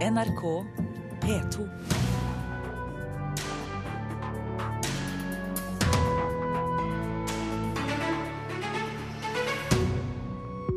NRK 0.00 0.64
P2. 1.20 1.64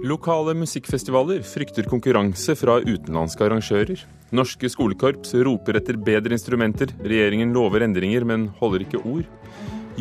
Lokale 0.03 0.53
musikkfestivaler 0.59 1.39
frykter 1.47 1.87
konkurranse 1.87 2.57
fra 2.59 2.81
utenlandske 2.83 3.47
arrangører. 3.47 4.03
Norske 4.35 4.67
skolekorps 4.67 5.31
roper 5.47 5.79
etter 5.79 5.95
bedre 5.95 6.35
instrumenter. 6.35 6.91
Regjeringen 6.99 7.55
lover 7.55 7.87
endringer, 7.87 8.27
men 8.27 8.49
holder 8.59 8.83
ikke 8.83 9.05
ord. 9.07 9.31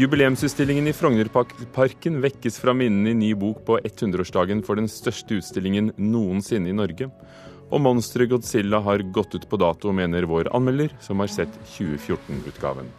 Jubileumsutstillingen 0.02 0.90
i 0.90 0.96
Frognerparken 0.96 2.18
vekkes 2.24 2.58
fra 2.58 2.74
minnene 2.74 3.14
i 3.14 3.20
ny 3.22 3.30
bok 3.38 3.62
på 3.70 3.78
100-årsdagen 3.84 4.66
for 4.66 4.82
den 4.82 4.90
største 4.90 5.38
utstillingen 5.38 5.94
noensinne 5.94 6.74
i 6.74 6.76
Norge. 6.82 7.12
Og 7.72 7.80
monsteret 7.80 8.28
Godzilla 8.28 8.82
har 8.84 9.00
gått 9.16 9.32
ut 9.32 9.46
på 9.48 9.56
dato, 9.56 9.92
mener 9.96 10.26
vår 10.28 10.50
anmelder, 10.52 10.92
som 11.00 11.22
har 11.24 11.30
sett 11.32 11.54
2014-utgaven. 11.72 12.90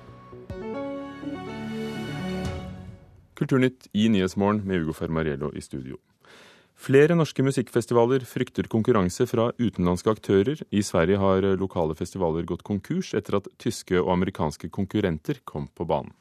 Kulturnytt 3.37 3.85
i 3.93 4.07
Nyhetsmorgen 4.09 4.63
med 4.65 4.81
Ugo 4.81 4.95
Fermariello 4.97 5.51
i 5.53 5.61
studio. 5.61 5.99
Flere 6.73 7.13
norske 7.15 7.45
musikkfestivaler 7.45 8.25
frykter 8.25 8.65
konkurranse 8.71 9.27
fra 9.29 9.51
utenlandske 9.61 10.09
aktører. 10.17 10.65
I 10.73 10.81
Sverige 10.81 11.21
har 11.21 11.45
lokale 11.61 11.93
festivaler 11.95 12.47
gått 12.49 12.65
konkurs 12.65 13.13
etter 13.13 13.37
at 13.39 13.51
tyske 13.61 13.99
og 14.01 14.09
amerikanske 14.17 14.73
konkurrenter 14.73 15.43
kom 15.45 15.69
på 15.69 15.85
banen. 15.85 16.17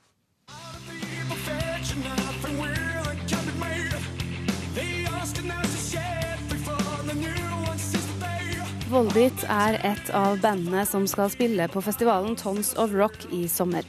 Volbeat 8.92 9.46
er 9.48 9.78
et 9.88 10.10
av 10.12 10.34
bandene 10.42 10.82
som 10.84 11.06
skal 11.09 11.30
spille 11.33 11.64
på 11.73 11.80
festivalen 11.80 12.34
Tons 12.37 12.74
of 12.77 12.92
Rock 12.92 13.23
i 13.33 13.46
sommer. 13.48 13.86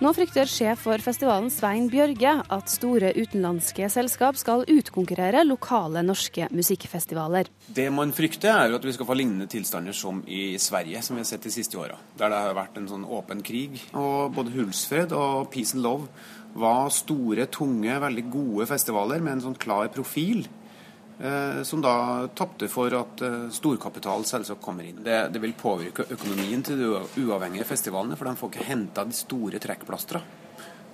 Nå 0.00 0.12
frykter 0.16 0.48
sjef 0.48 0.86
for 0.86 1.04
festivalen 1.04 1.50
Svein 1.52 1.90
Bjørge 1.92 2.32
at 2.54 2.72
store 2.72 3.10
utenlandske 3.18 3.90
selskap 3.92 4.38
skal 4.40 4.64
utkonkurrere 4.72 5.42
lokale 5.44 6.00
norske 6.06 6.48
musikkfestivaler. 6.54 7.50
Det 7.66 7.90
man 7.92 8.14
frykter, 8.16 8.54
er 8.54 8.78
at 8.78 8.88
vi 8.88 8.94
skal 8.96 9.10
få 9.10 9.18
lignende 9.20 9.50
tilstander 9.52 9.92
som 9.92 10.22
i 10.24 10.54
Sverige, 10.56 11.02
som 11.04 11.18
vi 11.18 11.26
har 11.26 11.28
sett 11.28 11.44
de 11.44 11.52
siste 11.52 11.76
åra. 11.76 11.98
Der 12.16 12.32
det 12.32 12.40
har 12.46 12.56
vært 12.56 12.80
en 12.80 12.88
sånn 12.88 13.04
åpen 13.04 13.44
krig. 13.44 13.76
Og 13.92 14.32
både 14.38 14.54
Hulsfred 14.56 15.12
og 15.12 15.50
Peace 15.52 15.76
and 15.76 15.84
Love 15.84 16.08
var 16.56 16.88
store, 16.94 17.50
tunge, 17.52 18.00
veldig 18.00 18.24
gode 18.32 18.70
festivaler 18.70 19.20
med 19.20 19.36
en 19.36 19.50
sånn 19.50 19.60
klar 19.60 19.92
profil. 19.92 20.46
Eh, 21.18 21.62
som 21.62 21.80
da 21.82 22.28
tapte 22.34 22.68
for 22.70 22.94
at 22.94 23.22
eh, 23.26 23.48
storkapital 23.50 24.22
selvsagt 24.26 24.62
kommer 24.62 24.86
inn. 24.86 25.00
Det, 25.02 25.16
det, 25.34 25.40
vil 25.42 25.54
påvirke 25.58 26.06
økonomien 26.14 26.62
til 26.62 26.78
de 26.78 27.24
uavhengige 27.24 27.66
festivalene, 27.66 28.14
for 28.14 28.30
de 28.30 28.38
får 28.38 28.52
ikke 28.52 28.66
henta 28.68 29.02
de 29.08 29.18
store 29.18 29.58
trekkplastra. 29.62 30.22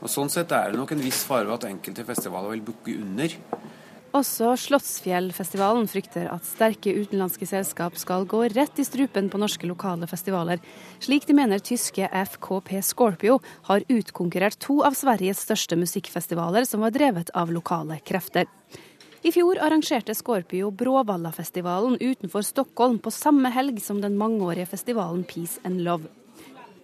Og 0.00 0.08
Sånn 0.08 0.32
sett 0.32 0.52
er 0.52 0.72
det 0.72 0.80
nok 0.80 0.94
en 0.96 1.04
viss 1.04 1.22
fare 1.28 1.44
ved 1.44 1.58
at 1.58 1.68
enkelte 1.68 2.06
festivaler 2.08 2.54
vil 2.54 2.64
bukke 2.70 2.96
under. 3.02 3.36
Også 4.14 4.52
Slottsfjellfestivalen 4.62 5.88
frykter 5.90 6.28
at 6.30 6.46
sterke 6.46 6.92
utenlandske 6.94 7.48
selskap 7.50 7.96
skal 7.98 8.24
gå 8.30 8.44
rett 8.54 8.78
i 8.78 8.86
strupen 8.86 9.28
på 9.28 9.40
norske 9.42 9.66
lokale 9.68 10.06
festivaler, 10.08 10.62
slik 11.02 11.26
de 11.28 11.36
mener 11.36 11.60
tyske 11.60 12.08
FKP 12.08 12.78
Scorpio 12.86 13.40
har 13.68 13.84
utkonkurrert 13.90 14.56
to 14.62 14.78
av 14.86 14.96
Sveriges 14.96 15.42
største 15.44 15.76
musikkfestivaler 15.76 16.64
som 16.68 16.86
var 16.86 16.94
drevet 16.94 17.34
av 17.34 17.52
lokale 17.52 17.98
krefter. 18.06 18.46
I 19.24 19.30
fjor 19.32 19.56
arrangerte 19.56 20.14
Scorpio 20.14 20.70
Bråvalla-festivalen 20.70 21.96
utenfor 22.00 22.42
Stockholm 22.42 22.98
på 22.98 23.10
samme 23.10 23.48
helg 23.48 23.78
som 23.80 24.00
den 24.00 24.18
mangeårige 24.20 24.66
festivalen 24.66 25.22
Peace 25.24 25.60
and 25.64 25.80
Love. 25.80 26.10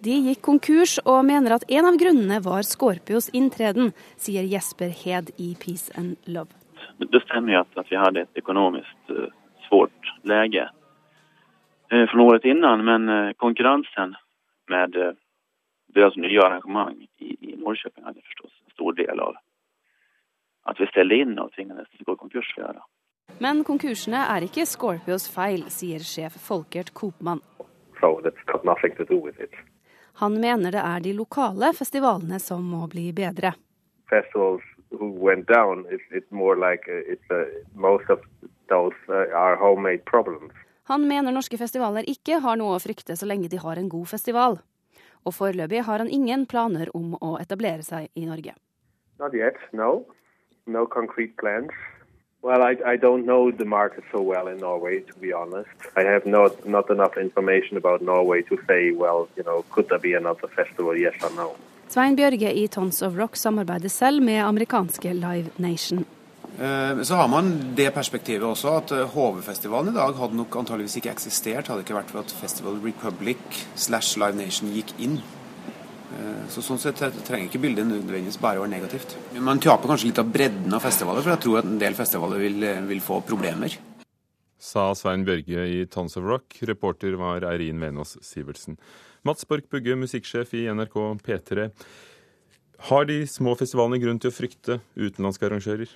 De 0.01 0.15
gikk 0.25 0.41
konkurs 0.47 0.95
og 1.05 1.19
mener 1.27 1.53
at 1.53 1.67
en 1.69 1.85
av 1.85 1.99
grunnene 2.01 2.39
var 2.41 2.65
Scorpios 2.65 3.29
inntreden, 3.37 3.91
sier 4.17 4.47
Jesper 4.49 4.89
Hed 5.03 5.29
i 5.37 5.51
Peace 5.61 5.93
and 5.93 6.17
Love. 6.25 6.49
Det 6.97 7.21
stemmer 7.27 7.59
at, 7.59 7.69
at 7.77 7.93
vi 7.93 8.01
hadde 8.01 8.25
et 8.25 8.41
økonomisk 8.41 9.13
uh, 9.13 9.29
svårt 9.67 10.11
lege 10.25 10.65
fra 11.91 12.25
året 12.25 12.49
innan, 12.49 12.81
men 12.89 13.05
uh, 13.05 13.31
konkurransen 13.37 14.17
med 14.73 14.97
uh, 14.97 15.13
deres 15.93 16.17
nye 16.17 16.41
arrangement 16.41 16.97
i, 17.21 17.37
i 17.37 17.53
Norrköping 17.61 18.01
hadde 18.09 18.25
forstås 18.31 18.57
en 18.65 18.73
stor 18.79 18.97
del 18.97 19.25
av 19.29 19.37
at 20.69 20.79
vi 20.79 20.87
steller 20.91 21.23
inn 21.23 21.37
og 21.41 21.53
tingene 21.55 21.85
går 22.05 22.17
konkurs 22.19 22.49
for 22.53 22.61
å 22.61 22.67
gjøre. 22.67 22.83
Men 23.41 23.63
konkursene 23.65 24.25
er 24.29 24.45
ikke 24.45 24.67
Scorpios 24.69 25.27
feil, 25.31 25.65
sier 25.73 26.03
sjef 26.05 26.35
Folkert 26.37 26.93
Kopmann. 26.93 27.41
So 28.01 28.19
Han 30.21 30.39
mener 30.41 30.71
det 30.71 30.81
er 30.81 30.99
de 31.01 31.13
lokale 31.13 31.71
festivalene 31.77 32.39
som 32.39 32.65
må 32.65 32.87
bli 32.89 33.11
bedre. 33.13 33.53
Festivals 34.09 34.65
who 34.91 35.09
went 35.15 35.47
down, 35.47 35.85
it's, 35.89 36.03
it's 36.11 36.31
more 36.31 36.55
like 36.55 36.83
uh, 36.89 37.13
it's, 37.13 37.29
a, 37.31 37.45
most 37.73 38.09
of 38.09 38.19
those 38.69 38.97
uh, 39.07 39.31
are 39.33 39.55
homemade 39.55 40.03
problems. 40.05 40.51
Han 40.83 41.07
mener 41.07 41.31
norske 41.31 41.57
festivaler 41.57 42.03
ikke 42.09 42.41
har 42.43 42.57
noe 42.59 42.75
å 42.75 42.81
frykte 42.83 43.15
så 43.15 43.29
lenge 43.29 43.49
de 43.49 43.61
har 43.61 43.79
en 43.79 43.89
god 43.89 44.09
festival. 44.09 44.59
Og 45.23 45.37
foreløpig 45.37 45.85
har 45.87 46.01
han 46.01 46.09
ingen 46.09 46.45
planer 46.49 46.89
om 46.97 47.13
å 47.21 47.37
etablere 47.39 47.85
seg 47.85 48.09
i 48.17 48.25
Norge. 48.25 48.57
Not 49.21 49.37
yet, 49.37 49.61
no 49.71 50.01
no 50.67 50.85
concrete 50.85 51.37
plans. 51.37 51.71
Well, 52.41 52.63
I, 52.63 52.75
I 52.93 52.97
don't 52.97 53.25
know 53.25 53.51
the 53.51 53.65
market 53.65 54.03
so 54.11 54.19
well 54.21 54.47
in 54.47 54.57
Norway, 54.57 55.01
to 55.01 55.13
be 55.19 55.31
honest. 55.31 55.69
I 55.95 56.01
have 56.01 56.25
not 56.25 56.65
not 56.65 56.89
enough 56.89 57.15
information 57.17 57.77
about 57.77 58.01
Norway 58.01 58.41
to 58.41 58.57
say, 58.67 58.91
well, 58.91 59.27
you 59.37 59.43
know, 59.43 59.63
could 59.69 59.89
there 59.89 59.99
be 59.99 60.13
another 60.15 60.47
festival, 60.47 60.97
yes 60.97 61.13
or 61.23 61.31
no. 61.35 61.55
Svein 61.87 62.15
Bjørge 62.15 62.53
i 62.55 62.67
Tons 62.67 63.01
of 63.01 63.17
Rock 63.19 63.35
samarbeider 63.35 63.89
selv 63.89 64.23
med 64.23 64.39
amerikanske 64.43 65.13
Live 65.13 65.49
Nation. 65.57 66.05
Eh, 66.59 67.01
så 67.03 67.15
har 67.15 67.27
man 67.27 67.75
det 67.75 67.93
perspektivet 67.93 68.43
også 68.43 68.71
at 68.77 68.91
HV-festivalen 69.13 69.87
eh, 69.87 69.93
i 69.93 69.97
dag 69.97 70.15
hadde 70.19 70.37
nok 70.37 70.55
antageligvis 70.55 70.95
ikke 70.95 71.11
eksistert, 71.11 71.67
hadde 71.67 71.81
det 71.81 71.89
ikke 71.89 71.99
vært 71.99 72.13
for 72.13 72.23
at 72.23 72.33
Festival 72.41 72.79
Republic 72.85 73.63
slash 73.75 74.17
Live 74.19 74.37
Nation 74.39 74.71
gikk 74.73 74.95
inn. 74.99 75.19
Eh, 76.11 76.41
så 76.51 76.63
sånn 76.65 76.79
sett 76.81 76.99
trenger 76.99 77.47
ikke 77.47 77.61
bildet 77.63 77.87
nødvendigvis 77.87 78.39
bare 78.41 78.59
å 78.59 78.65
være 78.65 78.73
negativt. 78.73 79.15
Man 79.39 79.61
taper 79.63 79.91
kanskje 79.91 80.09
litt 80.09 80.19
av 80.19 80.31
bredden 80.33 80.75
av 80.75 80.83
festivaler, 80.83 81.23
for 81.23 81.33
jeg 81.33 81.43
tror 81.45 81.61
at 81.61 81.69
en 81.69 81.79
del 81.81 81.95
festivaler 81.95 82.43
vil, 82.43 82.63
eh, 82.63 82.81
vil 82.81 82.99
få 82.99 83.21
problemer. 83.23 83.77
Sa 84.59 84.93
Svein 84.93 85.25
Bjørge 85.25 85.65
i 85.65 85.85
Tons 85.85 86.17
of 86.17 86.23
Rock. 86.23 86.59
Reporter 86.61 87.15
var 87.17 87.41
Eirin 87.41 87.79
Venås 87.79 88.17
Sivertsen. 88.21 88.77
Mats 89.23 89.45
Borch 89.45 89.67
Bugge, 89.69 89.95
musikksjef 89.95 90.53
i 90.53 90.67
NRK 90.67 91.15
P3. 91.21 91.71
Har 92.89 93.05
de 93.05 93.25
små 93.25 93.55
festivalene 93.57 94.01
grunn 94.01 94.19
til 94.19 94.31
å 94.31 94.33
frykte 94.33 94.81
utenlandske 94.97 95.45
arrangører? 95.45 95.89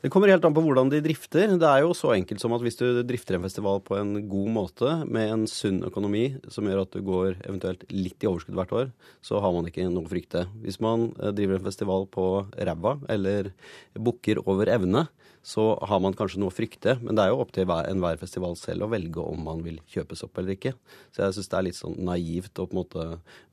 Det 0.00 0.08
kommer 0.08 0.30
helt 0.32 0.44
an 0.48 0.54
på 0.56 0.62
hvordan 0.64 0.88
de 0.88 1.02
drifter. 1.04 1.50
Det 1.60 1.66
er 1.68 1.82
jo 1.84 1.90
så 1.92 2.14
enkelt 2.14 2.40
som 2.40 2.54
at 2.56 2.62
hvis 2.64 2.78
du 2.80 3.02
drifter 3.04 3.36
en 3.36 3.44
festival 3.44 3.82
på 3.84 3.98
en 3.98 4.14
god 4.30 4.48
måte, 4.54 4.92
med 5.04 5.28
en 5.28 5.42
sunn 5.50 5.82
økonomi 5.84 6.38
som 6.48 6.64
gjør 6.64 6.86
at 6.86 6.94
du 6.96 7.02
går 7.04 7.34
eventuelt 7.42 7.84
litt 7.92 8.24
i 8.24 8.30
overskudd 8.30 8.56
hvert 8.56 8.72
år, 8.78 8.86
så 9.20 9.42
har 9.44 9.52
man 9.52 9.68
ikke 9.68 9.84
noe 9.92 10.08
å 10.08 10.12
frykte. 10.12 10.46
Hvis 10.64 10.80
man 10.80 11.10
eh, 11.18 11.34
driver 11.36 11.58
en 11.58 11.66
festival 11.68 12.08
på 12.16 12.24
ræva 12.56 12.94
eller 13.12 13.52
booker 13.92 14.40
over 14.46 14.72
evne, 14.72 15.04
så 15.44 15.74
har 15.88 16.00
man 16.00 16.16
kanskje 16.16 16.40
noe 16.40 16.48
å 16.48 16.54
frykte. 16.56 16.96
Men 17.04 17.16
det 17.16 17.26
er 17.26 17.34
jo 17.34 17.42
opp 17.44 17.52
til 17.56 17.68
enhver 17.68 18.20
festival 18.20 18.56
selv 18.60 18.86
å 18.86 18.90
velge 18.92 19.20
om 19.20 19.44
man 19.50 19.60
vil 19.64 19.82
kjøpes 19.92 20.24
opp 20.24 20.40
eller 20.40 20.56
ikke. 20.56 20.72
Så 21.12 21.26
jeg 21.26 21.36
syns 21.36 21.52
det 21.52 21.58
er 21.58 21.66
litt 21.68 21.80
sånn 21.80 22.00
naivt 22.08 22.56
å 22.56 22.64
på 22.64 22.76
en 22.76 22.80
måte 22.80 23.06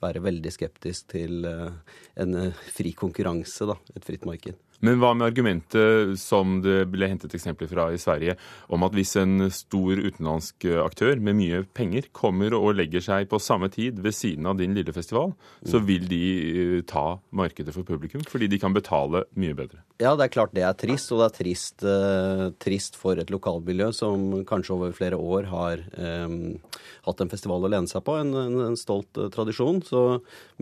være 0.04 0.24
veldig 0.24 0.56
skeptisk 0.56 1.12
til 1.12 1.44
eh, 1.48 2.00
en 2.24 2.40
eh, 2.40 2.64
fri 2.72 2.96
konkurranse, 2.96 3.68
da. 3.68 3.76
Et 4.00 4.08
fritt 4.08 4.24
marked. 4.28 4.56
Men 4.86 5.00
hva 5.02 5.14
med 5.18 5.26
argumentet 5.32 6.14
som 6.22 6.60
det 6.62 6.84
ble 6.94 7.10
hentet 7.10 7.34
eksempler 7.34 7.70
fra 7.72 7.88
i 7.94 7.98
Sverige, 8.02 8.36
om 8.70 8.86
at 8.86 8.94
hvis 8.94 9.16
en 9.18 9.48
stor 9.54 9.98
utenlandsk 9.98 10.68
aktør 10.84 11.18
med 11.24 11.40
mye 11.40 11.64
penger 11.78 12.10
kommer 12.16 12.54
og 12.54 12.76
legger 12.78 13.02
seg 13.02 13.26
på 13.32 13.40
samme 13.42 13.72
tid 13.74 13.98
ved 14.04 14.14
siden 14.14 14.46
av 14.50 14.60
din 14.60 14.78
lille 14.78 14.94
festival, 14.94 15.34
så 15.66 15.82
vil 15.82 16.06
de 16.10 16.22
eh, 16.22 16.80
ta 16.88 17.18
markedet 17.34 17.74
for 17.74 17.88
publikum 17.88 18.22
fordi 18.28 18.50
de 18.52 18.60
kan 18.62 18.76
betale 18.76 19.24
mye 19.40 19.58
bedre? 19.58 19.82
Ja, 19.98 20.14
det 20.14 20.28
er 20.28 20.34
klart 20.36 20.54
det 20.54 20.62
er 20.62 20.78
trist, 20.78 21.10
og 21.10 21.24
det 21.24 21.28
er 21.32 21.38
trist, 21.40 21.82
uh, 21.82 22.44
trist 22.62 23.00
for 23.02 23.18
et 23.18 23.32
lokalmiljø 23.34 23.90
som 23.98 24.28
kanskje 24.46 24.76
over 24.76 24.94
flere 24.94 25.18
år 25.18 25.48
har 25.50 25.82
um, 25.98 26.54
hatt 27.08 27.24
en 27.24 27.32
festival 27.32 27.66
å 27.66 27.72
lene 27.74 27.90
seg 27.90 28.06
på, 28.06 28.14
en, 28.22 28.30
en, 28.38 28.60
en 28.68 28.78
stolt 28.78 29.18
tradisjon. 29.34 29.82
Så, 29.82 30.04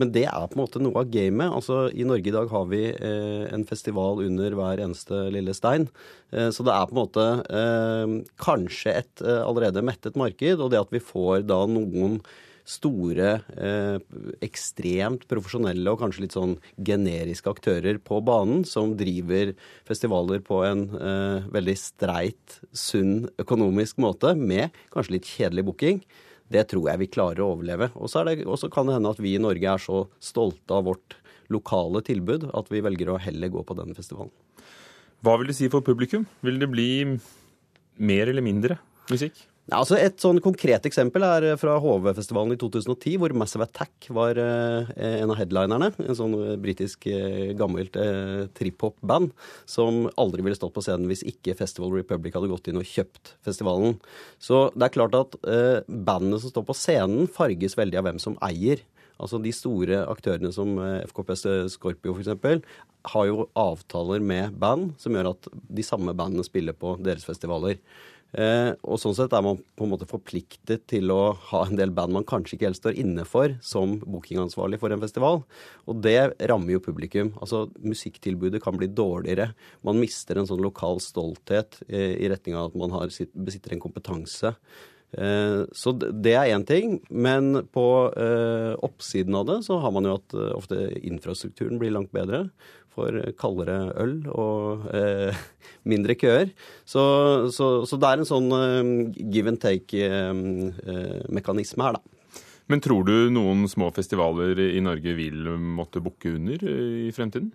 men 0.00 0.14
det 0.14 0.24
er 0.30 0.48
på 0.48 0.56
en 0.56 0.62
måte 0.62 0.80
noe 0.80 1.04
av 1.04 1.12
gamet. 1.12 1.52
Altså, 1.52 1.82
I 1.92 2.08
Norge 2.08 2.32
i 2.32 2.34
dag 2.34 2.48
har 2.48 2.64
vi 2.72 2.82
en 2.96 3.66
festival 3.68 4.05
under 4.22 4.56
hver 4.58 4.82
eneste 4.84 5.26
lille 5.34 5.54
stein. 5.56 5.88
så 6.30 6.64
det 6.66 6.72
er 6.74 6.88
på 6.88 6.94
en 6.94 7.00
måte 7.00 8.24
kanskje 8.42 8.96
et 9.02 9.22
allerede 9.22 9.84
mettet 9.86 10.18
marked, 10.18 10.60
og 10.60 10.72
det 10.72 10.80
at 10.80 10.92
vi 10.94 11.02
får 11.02 11.46
da 11.48 11.62
noen 11.70 12.20
store, 12.66 13.28
eh, 13.56 13.98
ekstremt 14.42 15.26
profesjonelle 15.30 15.92
og 15.92 16.00
kanskje 16.02 16.24
litt 16.24 16.36
sånn 16.36 16.56
generiske 16.82 17.50
aktører 17.50 18.00
på 18.02 18.18
banen 18.26 18.64
som 18.66 18.96
driver 18.98 19.54
festivaler 19.86 20.42
på 20.44 20.62
en 20.66 20.86
eh, 20.98 21.46
veldig 21.54 21.76
streit, 21.78 22.58
sunn 22.74 23.28
økonomisk 23.38 24.02
måte 24.02 24.34
med 24.36 24.74
kanskje 24.94 25.18
litt 25.18 25.30
kjedelig 25.36 25.68
booking. 25.70 26.00
det 26.46 26.68
tror 26.70 26.90
jeg 26.90 26.98
vi 27.00 27.06
klarer 27.10 27.42
å 27.42 27.56
overleve. 27.56 27.90
Og 27.98 28.06
så 28.06 28.68
kan 28.70 28.86
det 28.86 28.94
hende 28.94 29.10
at 29.10 29.18
vi 29.18 29.34
i 29.34 29.42
Norge 29.42 29.66
er 29.66 29.82
så 29.82 30.04
stolte 30.22 30.76
av 30.76 30.84
vårt 30.86 31.16
lokale 31.52 32.02
tilbud 32.06 32.48
at 32.56 32.70
vi 32.72 32.84
velger 32.84 33.12
å 33.12 33.20
heller 33.22 33.52
gå 33.52 33.64
på 33.66 33.76
den 33.78 33.96
festivalen. 33.96 34.32
Hva 35.24 35.36
vil 35.40 35.50
det 35.50 35.58
si 35.58 35.70
for 35.72 35.84
publikum? 35.84 36.26
Vil 36.44 36.60
det 36.60 36.70
bli 36.70 36.88
mer 37.96 38.30
eller 38.30 38.44
mindre 38.44 38.78
musikk? 39.10 39.46
Ja, 39.66 39.80
altså 39.80 39.96
et 39.98 40.20
sånn 40.22 40.38
konkret 40.38 40.84
eksempel 40.86 41.24
er 41.26 41.44
fra 41.58 41.72
HV-festivalen 41.82 42.54
i 42.54 42.58
2010, 42.60 43.16
hvor 43.18 43.32
Massive 43.34 43.66
Attack 43.66 44.06
var 44.14 44.38
eh, 44.38 44.92
en 45.18 45.32
av 45.32 45.40
headlinerne. 45.40 45.88
En 46.04 46.18
sånn 46.18 46.36
eh, 46.38 46.52
britisk 46.62 47.08
eh, 47.10 47.50
gammelt 47.58 47.98
eh, 47.98 48.44
trip-hop-band 48.54 49.32
som 49.66 50.04
aldri 50.22 50.46
ville 50.46 50.54
stått 50.54 50.76
på 50.76 50.84
scenen 50.86 51.10
hvis 51.10 51.24
ikke 51.26 51.56
Festival 51.58 51.96
Republic 51.98 52.38
hadde 52.38 52.52
gått 52.52 52.70
inn 52.70 52.78
og 52.78 52.86
kjøpt 52.86 53.34
festivalen. 53.48 53.98
Så 54.38 54.68
det 54.76 54.86
er 54.86 54.94
klart 55.00 55.18
at 55.18 55.34
eh, 55.50 55.82
bandene 55.88 56.38
som 56.38 56.54
står 56.54 56.68
på 56.70 56.78
scenen, 56.78 57.26
farges 57.26 57.74
veldig 57.74 57.98
av 57.98 58.06
hvem 58.06 58.22
som 58.22 58.38
eier. 58.46 58.86
Altså 59.22 59.40
De 59.42 59.52
store 59.54 60.02
aktørene 60.10 60.52
som 60.54 60.76
FKPS 61.08 61.46
FKP 61.46 61.70
Scorpio 61.72 62.16
f.eks. 62.16 62.60
har 63.12 63.28
jo 63.28 63.46
avtaler 63.56 64.20
med 64.20 64.58
band 64.60 64.92
som 65.00 65.16
gjør 65.16 65.32
at 65.32 65.48
de 65.52 65.84
samme 65.86 66.14
bandene 66.16 66.44
spiller 66.46 66.76
på 66.76 66.96
deres 67.02 67.24
festivaler. 67.26 67.80
Eh, 68.36 68.72
og 68.84 68.98
sånn 69.00 69.14
sett 69.16 69.32
er 69.32 69.44
man 69.44 69.60
på 69.78 69.86
en 69.86 69.92
måte 69.94 70.08
forpliktet 70.10 70.82
til 70.90 71.12
å 71.14 71.30
ha 71.52 71.62
en 71.64 71.78
del 71.78 71.92
band 71.94 72.12
man 72.12 72.26
kanskje 72.26 72.56
ikke 72.56 72.66
helt 72.68 72.80
står 72.80 72.98
inne 73.00 73.24
for 73.28 73.54
som 73.64 73.94
bookingansvarlig 74.02 74.80
for 74.82 74.92
en 74.92 75.00
festival. 75.00 75.40
Og 75.86 76.02
det 76.04 76.18
rammer 76.50 76.74
jo 76.74 76.82
publikum. 76.84 77.32
Altså 77.40 77.66
musikktilbudet 77.80 78.60
kan 78.64 78.76
bli 78.76 78.90
dårligere. 78.90 79.52
Man 79.86 80.02
mister 80.02 80.40
en 80.40 80.50
sånn 80.50 80.64
lokal 80.64 81.00
stolthet 81.04 81.80
eh, 81.88 82.18
i 82.18 82.28
retning 82.32 82.58
av 82.58 82.72
at 82.72 82.78
man 82.82 82.92
har, 82.98 83.14
besitter 83.32 83.76
en 83.76 83.84
kompetanse. 83.86 84.52
Eh, 85.16 85.64
så 85.72 85.92
det 85.96 86.34
er 86.36 86.52
én 86.54 86.64
ting. 86.68 87.00
Men 87.10 87.66
på 87.72 88.12
eh, 88.12 88.74
oppsiden 88.84 89.34
av 89.38 89.46
det 89.48 89.62
så 89.66 89.78
har 89.82 89.92
man 89.94 90.04
jo 90.08 90.14
at 90.18 90.28
eh, 90.36 90.56
ofte 90.56 90.76
infrastrukturen 91.00 91.78
blir 91.80 91.92
langt 91.94 92.12
bedre 92.16 92.40
for 92.96 93.12
kaldere 93.36 93.92
øl 94.00 94.24
og 94.32 94.88
mindre 95.90 96.14
køer. 96.16 96.48
Så, 96.88 97.02
så, 97.52 97.84
så, 97.84 97.96
det 98.00 98.08
er 98.08 98.16
en 98.22 98.30
sånn 98.30 98.48
give 99.12 99.52
and 99.52 99.60
take-mekanisme 99.60 101.84
her, 101.84 101.92
da. 101.98 102.02
Men 102.72 102.80
tror 102.80 103.04
du 103.04 103.28
noen 103.30 103.68
små 103.68 103.92
festivaler 103.94 104.58
i 104.64 104.80
Norge 104.80 105.12
vil 105.14 105.44
måtte 105.60 106.00
bukke 106.02 106.30
under 106.38 106.56
i 106.64 107.12
fremtiden? 107.14 107.52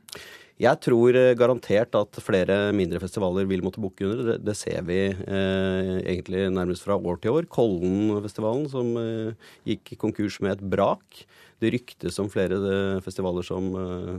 Jeg 0.61 0.77
tror 0.85 1.15
garantert 1.39 1.95
at 1.97 2.17
flere 2.21 2.57
mindre 2.77 2.99
festivaler 3.01 3.47
vil 3.49 3.63
måtte 3.65 3.81
bukke 3.81 4.05
under. 4.05 4.19
Det, 4.27 4.35
det 4.45 4.53
ser 4.59 4.83
vi 4.85 4.99
eh, 5.09 5.93
egentlig 6.03 6.43
nærmest 6.53 6.85
fra 6.85 6.99
år 6.99 7.17
til 7.21 7.39
år. 7.39 7.47
Kollenfestivalen 7.49 8.67
som 8.69 8.91
eh, 9.01 9.47
gikk 9.71 9.95
konkurs 10.03 10.37
med 10.43 10.59
et 10.59 10.67
brak. 10.75 11.23
Det 11.61 11.69
ryktes 11.75 12.17
om 12.21 12.29
flere 12.31 12.57
festivaler 13.05 13.45
som 13.45 13.67
eh, 13.77 14.15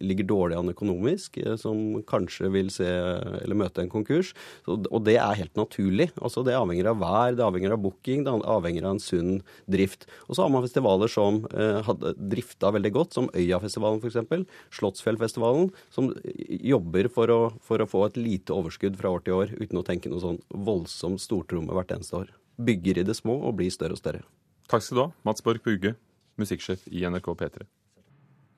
ligger 0.00 0.24
dårlig 0.24 0.56
an 0.58 0.72
økonomisk, 0.72 1.36
eh, 1.42 1.56
som 1.60 2.00
kanskje 2.08 2.50
vil 2.52 2.70
se 2.72 2.88
eller 2.88 3.58
møte 3.58 3.82
en 3.82 3.92
konkurs. 3.92 4.32
Og 4.66 4.98
det 5.04 5.18
er 5.20 5.38
helt 5.38 5.56
naturlig. 5.58 6.10
Altså 6.20 6.44
Det 6.46 6.56
avhenger 6.56 6.90
av 6.90 7.02
vær, 7.02 7.36
det 7.36 7.44
avhenger 7.44 7.76
av 7.76 7.82
booking, 7.84 8.24
det 8.24 8.32
avhenger 8.32 8.88
av 8.88 8.96
en 8.96 9.02
sunn 9.02 9.42
drift. 9.70 10.08
Og 10.28 10.36
så 10.36 10.46
har 10.46 10.52
man 10.54 10.64
festivaler 10.64 11.12
som 11.12 11.44
eh, 11.52 11.80
hadde 11.86 12.14
drifta 12.32 12.72
veldig 12.72 12.94
godt, 12.96 13.16
som 13.16 13.30
Øyafestivalen 13.36 14.00
f.eks. 14.00 14.48
Slottsfjellfestivalen, 14.80 15.70
som 15.92 16.12
jobber 16.48 17.12
for 17.12 17.30
å, 17.34 17.40
for 17.60 17.82
å 17.82 17.90
få 17.90 18.06
et 18.08 18.20
lite 18.20 18.56
overskudd 18.56 18.98
fra 19.00 19.12
år 19.12 19.24
til 19.26 19.36
år 19.36 19.56
uten 19.60 19.80
å 19.80 19.86
tenke 19.86 20.12
noe 20.12 20.24
sånn 20.24 20.42
voldsomt 20.48 21.22
stortromme 21.22 21.76
hvert 21.76 21.92
eneste 21.92 22.24
år. 22.24 22.36
Bygger 22.60 23.00
i 23.00 23.08
det 23.08 23.16
små 23.16 23.38
og 23.44 23.58
blir 23.60 23.72
større 23.72 23.96
og 23.96 24.00
større. 24.00 24.24
Takk 24.70 24.84
skal 24.86 24.96
du 24.96 25.02
ha, 25.02 25.10
Mats 25.26 25.42
Borch 25.42 25.62
Bugge, 25.64 25.96
musikksjef 26.40 26.88
i 26.90 27.04
NRK 27.06 27.30
P3. 27.36 27.68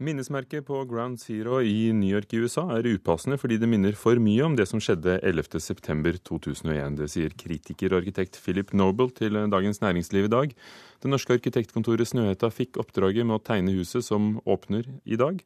Minnesmerket 0.03 0.65
på 0.67 0.81
Ground 0.91 1.21
Zero 1.21 1.61
i 1.63 1.93
New 1.95 2.11
York 2.11 2.33
i 2.35 2.41
USA 2.43 2.65
er 2.75 2.89
upassende 2.91 3.37
fordi 3.39 3.59
det 3.63 3.69
minner 3.71 3.95
for 3.99 4.19
mye 4.19 4.43
om 4.43 4.57
det 4.59 4.67
som 4.67 4.81
skjedde 4.83 5.19
11.9.2001. 5.23 6.97
Det 6.99 7.09
sier 7.13 7.37
kritiker 7.39 7.93
og 7.93 8.01
arkitekt 8.01 8.41
Philip 8.43 8.73
Noble 8.75 9.13
til 9.15 9.39
Dagens 9.53 9.83
Næringsliv 9.85 10.27
i 10.27 10.33
dag. 10.33 10.57
Det 11.03 11.13
norske 11.13 11.37
arkitektkontoret 11.39 12.11
Snøhetta 12.11 12.51
fikk 12.51 12.81
oppdraget 12.83 13.29
med 13.29 13.39
å 13.39 13.45
tegne 13.47 13.77
huset 13.77 14.07
som 14.09 14.41
åpner 14.43 14.89
i 15.05 15.21
dag. 15.21 15.39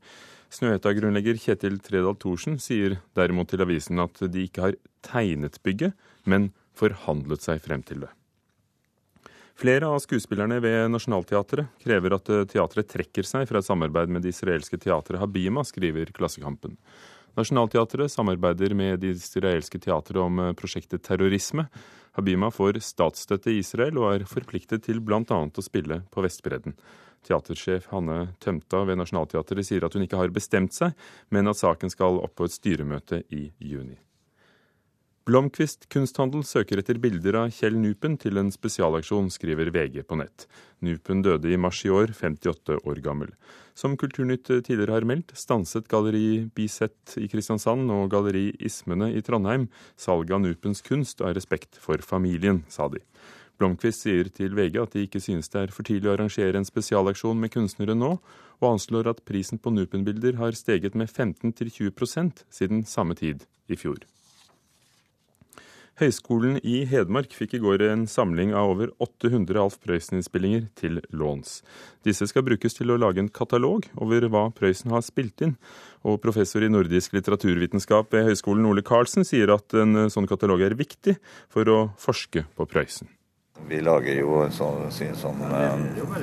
Snøhetta-grunnlegger 0.57 1.41
Kjetil 1.43 1.81
Tredal 1.85 2.17
Thorsen 2.23 2.61
sier 2.63 3.01
derimot 3.19 3.51
til 3.53 3.65
avisen 3.67 4.01
at 4.01 4.23
de 4.25 4.47
ikke 4.47 4.71
har 4.71 4.79
tegnet 5.05 5.61
bygget, 5.67 5.93
men 6.25 6.53
forhandlet 6.77 7.45
seg 7.45 7.61
frem 7.65 7.85
til 7.85 8.07
det. 8.07 8.13
Flere 9.57 9.89
av 9.89 10.03
skuespillerne 10.05 10.59
ved 10.61 10.91
Nationaltheatret 10.93 11.79
krever 11.81 12.13
at 12.19 12.29
eh, 12.29 12.43
teatret 12.45 12.91
trekker 12.93 13.25
seg 13.25 13.47
fra 13.49 13.63
et 13.63 13.65
samarbeid 13.65 14.11
med 14.13 14.27
det 14.27 14.35
israelske 14.35 14.77
teatret 14.83 15.23
Habima, 15.23 15.65
skriver 15.65 16.13
Klassekampen. 16.13 16.75
Nationaltheatret 17.41 18.13
samarbeider 18.13 18.75
med 18.77 19.01
det 19.01 19.15
israelske 19.17 19.81
teatret 19.81 20.21
om 20.21 20.43
eh, 20.45 20.53
prosjektet 20.61 21.07
terrorisme. 21.09 21.65
Habima 22.21 22.53
får 22.53 22.83
statsstøtte 22.85 23.55
i 23.55 23.63
Israel 23.65 23.97
og 24.03 24.11
er 24.13 24.29
forpliktet 24.29 24.85
til 24.85 25.01
bl.a. 25.01 25.25
å 25.25 25.65
spille 25.65 26.03
på 26.13 26.25
Vestbredden. 26.25 26.77
Teatersjef 27.25 27.89
Hanne 27.95 28.35
Tømta 28.45 28.85
ved 28.85 29.01
Nationaltheatret 29.01 29.65
sier 29.69 29.89
at 29.89 29.97
hun 29.97 30.05
ikke 30.05 30.21
har 30.21 30.37
bestemt 30.37 30.77
seg, 30.77 30.93
men 31.33 31.49
at 31.49 31.65
saken 31.65 31.93
skal 31.93 32.21
opp 32.21 32.37
på 32.37 32.45
et 32.45 32.61
styremøte 32.61 33.25
i 33.33 33.49
juni. 33.57 33.97
Blomkvist 35.27 35.89
kunsthandel 35.91 36.45
søker 36.47 36.79
etter 36.79 37.01
bilder 37.03 37.35
av 37.41 37.49
Kjell 37.51 37.75
Nupen 37.83 38.13
til 38.23 38.39
en 38.39 38.53
spesialaksjon, 38.55 39.27
skriver 39.35 39.73
VG 39.75 40.05
på 40.07 40.15
nett. 40.21 40.45
Nupen 40.87 41.25
døde 41.27 41.51
i 41.51 41.59
mars 41.59 41.81
i 41.83 41.91
år, 41.91 42.13
58 42.15 42.77
år 42.87 43.01
gammel. 43.03 43.33
Som 43.75 43.97
Kulturnytt 43.99 44.47
tidligere 44.47 44.95
har 44.95 45.09
meldt, 45.11 45.35
stanset 45.35 45.91
Galleri 45.91 46.47
Biset 46.55 47.17
i 47.19 47.27
Kristiansand 47.33 47.91
og 47.91 48.07
Galleri 48.15 48.53
Ismene 48.71 49.11
i 49.19 49.25
Trondheim 49.27 49.67
salget 49.99 50.39
av 50.39 50.45
Nupens 50.47 50.87
kunst 50.87 51.19
av 51.19 51.35
respekt 51.35 51.75
for 51.83 51.99
familien, 52.07 52.63
sa 52.71 52.87
de. 52.87 53.03
Blomkvist 53.59 54.07
sier 54.07 54.31
til 54.31 54.55
VG 54.55 54.79
at 54.85 54.95
de 54.95 55.09
ikke 55.09 55.27
synes 55.27 55.51
det 55.51 55.65
er 55.65 55.75
for 55.75 55.91
tidlig 55.91 56.13
å 56.13 56.15
arrangere 56.21 56.55
en 56.55 56.71
spesialaksjon 56.71 57.43
med 57.43 57.51
kunstnere 57.57 57.99
nå, 57.99 58.21
og 58.63 58.75
anslår 58.77 59.11
at 59.11 59.27
prisen 59.27 59.59
på 59.59 59.75
Nupen-bilder 59.75 60.39
har 60.39 60.55
steget 60.55 60.95
med 60.95 61.11
15-20% 61.11 62.47
siden 62.47 62.87
samme 62.87 63.19
tid 63.19 63.43
i 63.67 63.75
fjor. 63.75 64.07
Høgskolen 65.97 66.59
i 66.61 66.83
Hedmark 66.85 67.33
fikk 67.33 67.55
i 67.57 67.61
går 67.63 67.81
en 67.87 68.03
samling 68.11 68.51
av 68.53 68.75
over 68.75 68.91
800 69.01 69.57
Alf 69.63 69.79
Prøysen-innspillinger 69.81 70.67
til 70.77 71.01
låns. 71.09 71.63
Disse 72.05 72.29
skal 72.29 72.45
brukes 72.45 72.77
til 72.77 72.93
å 72.93 72.99
lage 73.01 73.23
en 73.23 73.33
katalog 73.33 73.89
over 73.97 74.29
hva 74.29 74.45
Prøysen 74.53 74.93
har 74.93 75.07
spilt 75.07 75.41
inn. 75.47 75.57
Og 76.05 76.21
professor 76.21 76.61
i 76.61 76.69
nordisk 76.69 77.17
litteraturvitenskap 77.17 78.13
ved 78.13 78.29
Høgskolen 78.29 78.69
Ole 78.69 78.85
Karlsen 78.85 79.25
sier 79.25 79.55
at 79.57 79.73
en 79.73 80.11
sånn 80.13 80.29
katalog 80.29 80.69
er 80.69 80.77
viktig 80.77 81.17
for 81.49 81.73
å 81.73 81.79
forske 81.97 82.45
på 82.53 82.69
Prøysen. 82.69 83.09
Vi 83.67 83.79
lager 83.83 84.19
jo 84.21 84.43
sånn, 84.55 84.91
sånn 84.93 85.41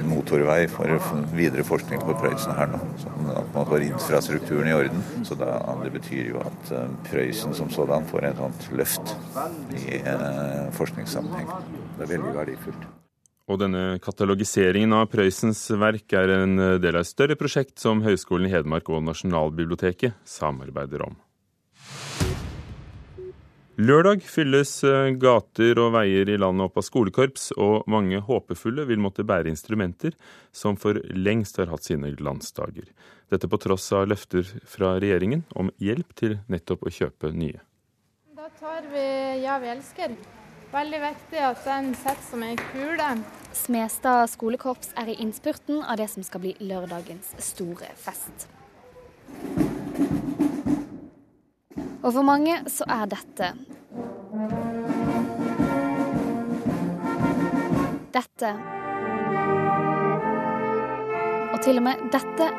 motorvei 0.07 0.61
for 0.71 0.93
videre 1.35 1.65
forskning 1.67 2.03
på 2.05 2.15
Prøysen 2.21 2.55
her 2.55 2.69
nå. 2.71 2.79
Sånn 3.01 3.31
at 3.33 3.49
man 3.55 3.67
får 3.67 3.87
infrastrukturen 3.89 4.69
i 4.69 4.75
orden. 4.77 5.03
Så 5.27 5.35
da, 5.39 5.57
Det 5.83 5.91
betyr 5.97 6.29
jo 6.31 6.43
at 6.43 6.71
uh, 6.71 6.85
Prøysen 7.09 7.55
som 7.57 7.71
sådan 7.73 8.05
får 8.07 8.29
et 8.29 8.39
sånt 8.39 8.67
løft 8.77 9.15
i 9.75 9.99
uh, 10.05 10.69
forskningssammenheng. 10.77 11.49
Det 11.97 12.05
er 12.05 12.13
veldig 12.13 12.35
verdifullt. 12.37 12.87
Og 13.51 13.59
denne 13.59 13.99
katalogiseringen 13.99 14.95
av 14.95 15.09
Prøysens 15.11 15.65
verk 15.75 16.15
er 16.15 16.37
en 16.37 16.55
del 16.79 16.95
av 16.95 17.03
et 17.03 17.11
større 17.11 17.35
prosjekt 17.35 17.75
som 17.81 18.05
Høgskolen 18.05 18.47
i 18.47 18.53
Hedmark 18.53 18.87
og 18.87 19.03
Nasjonalbiblioteket 19.09 20.15
samarbeider 20.23 21.09
om. 21.09 21.19
Lørdag 23.73 24.21
fylles 24.29 24.83
eh, 24.85 25.15
gater 25.17 25.79
og 25.81 25.95
veier 25.95 26.29
i 26.29 26.35
landet 26.37 26.67
opp 26.67 26.75
av 26.77 26.85
skolekorps, 26.85 27.47
og 27.57 27.87
mange 27.89 28.19
håpefulle 28.21 28.85
vil 28.85 29.01
måtte 29.01 29.25
bære 29.25 29.49
instrumenter 29.49 30.13
som 30.53 30.77
for 30.77 30.99
lengst 31.09 31.57
har 31.57 31.71
hatt 31.71 31.87
sine 31.87 32.11
glansdager. 32.13 32.85
Dette 33.33 33.49
på 33.49 33.57
tross 33.57 33.87
av 33.97 34.05
løfter 34.11 34.45
fra 34.69 34.93
regjeringen 35.01 35.41
om 35.57 35.73
hjelp 35.81 36.13
til 36.21 36.37
nettopp 36.53 36.85
å 36.85 36.93
kjøpe 36.93 37.33
nye. 37.33 37.65
Da 38.37 38.51
tar 38.61 38.85
vi 38.93 39.07
Ja, 39.41 39.57
vi 39.57 39.73
elsker. 39.73 40.13
Veldig 40.73 41.01
viktig 41.01 41.41
at 41.41 41.65
den 41.65 41.95
sitter 41.97 42.23
som 42.29 42.45
ei 42.45 42.53
kule. 42.69 43.09
Smestad 43.57 44.29
skolekorps 44.29 44.93
er 45.01 45.09
i 45.09 45.17
innspurten 45.25 45.81
av 45.81 45.97
det 45.97 46.11
som 46.13 46.21
skal 46.25 46.45
bli 46.45 46.53
lørdagens 46.61 47.33
store 47.41 47.89
fest. 47.97 48.45
Og 52.03 52.11
for 52.11 52.25
mange 52.27 52.57
så 52.67 52.83
er 52.91 53.07
dette 53.11 53.53
Dette 58.13 58.49
Og 61.53 61.61
til 61.63 61.79
og 61.79 61.85
med 61.87 62.03
dette 62.13 62.49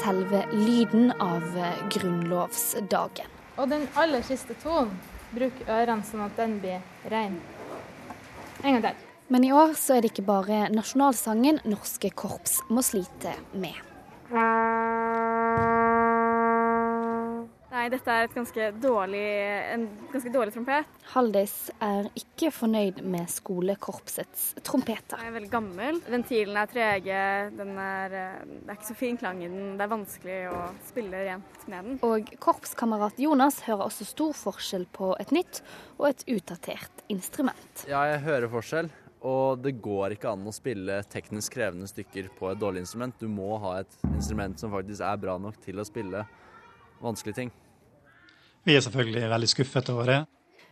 selve 0.00 0.42
lyden 0.52 1.12
av 1.22 1.44
grunnlovsdagen. 1.92 3.30
Og 3.56 3.70
den 3.70 3.86
aller 4.00 4.24
siste 4.26 4.56
tonen, 4.60 4.90
bruk 5.32 5.62
ørene 5.64 6.04
sånn 6.04 6.24
at 6.26 6.36
den 6.36 6.58
blir 6.60 6.82
rein. 7.12 7.38
En 8.64 8.76
gang 8.76 8.82
til. 8.90 9.10
Men 9.32 9.46
i 9.46 9.52
år 9.56 9.72
så 9.80 9.96
er 9.96 10.04
det 10.04 10.12
ikke 10.12 10.26
bare 10.28 10.66
nasjonalsangen 10.74 11.62
norske 11.68 12.10
korps 12.12 12.58
må 12.68 12.84
slite 12.84 13.32
med. 13.56 13.78
Nei, 17.74 17.88
dette 17.90 18.06
er 18.06 18.28
ganske 18.30 18.66
dårlig, 18.78 19.20
en 19.74 19.88
ganske 20.12 20.30
dårlig 20.30 20.52
trompet. 20.54 20.90
Haldis 21.10 21.54
er 21.82 22.06
ikke 22.14 22.52
fornøyd 22.54 23.00
med 23.02 23.26
skolekorpsets 23.32 24.44
trompeter. 24.62 25.18
Den 25.18 25.26
er 25.26 25.34
veldig 25.34 25.50
gammel. 25.50 25.98
Ventilene 26.06 26.62
er 26.62 26.70
trege, 26.70 27.22
den 27.58 27.72
er, 27.82 28.14
det 28.14 28.68
er 28.68 28.76
ikke 28.76 28.90
så 28.92 28.96
fin 29.00 29.18
klang 29.18 29.42
i 29.42 29.48
den. 29.50 29.72
Det 29.74 29.88
er 29.88 29.90
vanskelig 29.90 30.36
å 30.52 30.60
spille 30.86 31.22
rent 31.26 31.64
med 31.66 31.88
den. 31.88 31.96
Og 32.06 32.30
korpskamerat 32.46 33.18
Jonas 33.24 33.58
hører 33.66 33.88
også 33.88 34.06
stor 34.06 34.38
forskjell 34.38 34.86
på 34.94 35.10
et 35.18 35.34
nytt 35.34 35.64
og 35.96 36.12
et 36.12 36.22
utdatert 36.36 37.02
instrument. 37.10 37.88
Ja, 37.90 38.04
jeg 38.12 38.22
hører 38.28 38.54
forskjell. 38.54 38.92
Og 39.26 39.58
det 39.64 39.74
går 39.82 40.14
ikke 40.14 40.30
an 40.36 40.46
å 40.46 40.54
spille 40.54 41.00
teknisk 41.10 41.56
krevende 41.56 41.90
stykker 41.90 42.30
på 42.38 42.52
et 42.52 42.62
dårlig 42.62 42.84
instrument. 42.84 43.18
Du 43.18 43.26
må 43.26 43.58
ha 43.66 43.80
et 43.80 44.00
instrument 44.12 44.62
som 44.62 44.70
faktisk 44.70 45.02
er 45.02 45.18
bra 45.26 45.40
nok 45.42 45.58
til 45.64 45.82
å 45.82 45.90
spille 45.90 46.22
vanskelige 47.02 47.42
ting. 47.42 47.54
Vi 48.64 48.76
er 48.76 48.80
selvfølgelig 48.80 49.28
veldig 49.28 49.48
skuffet 49.50 49.90
over 49.92 50.08
det. 50.08 50.20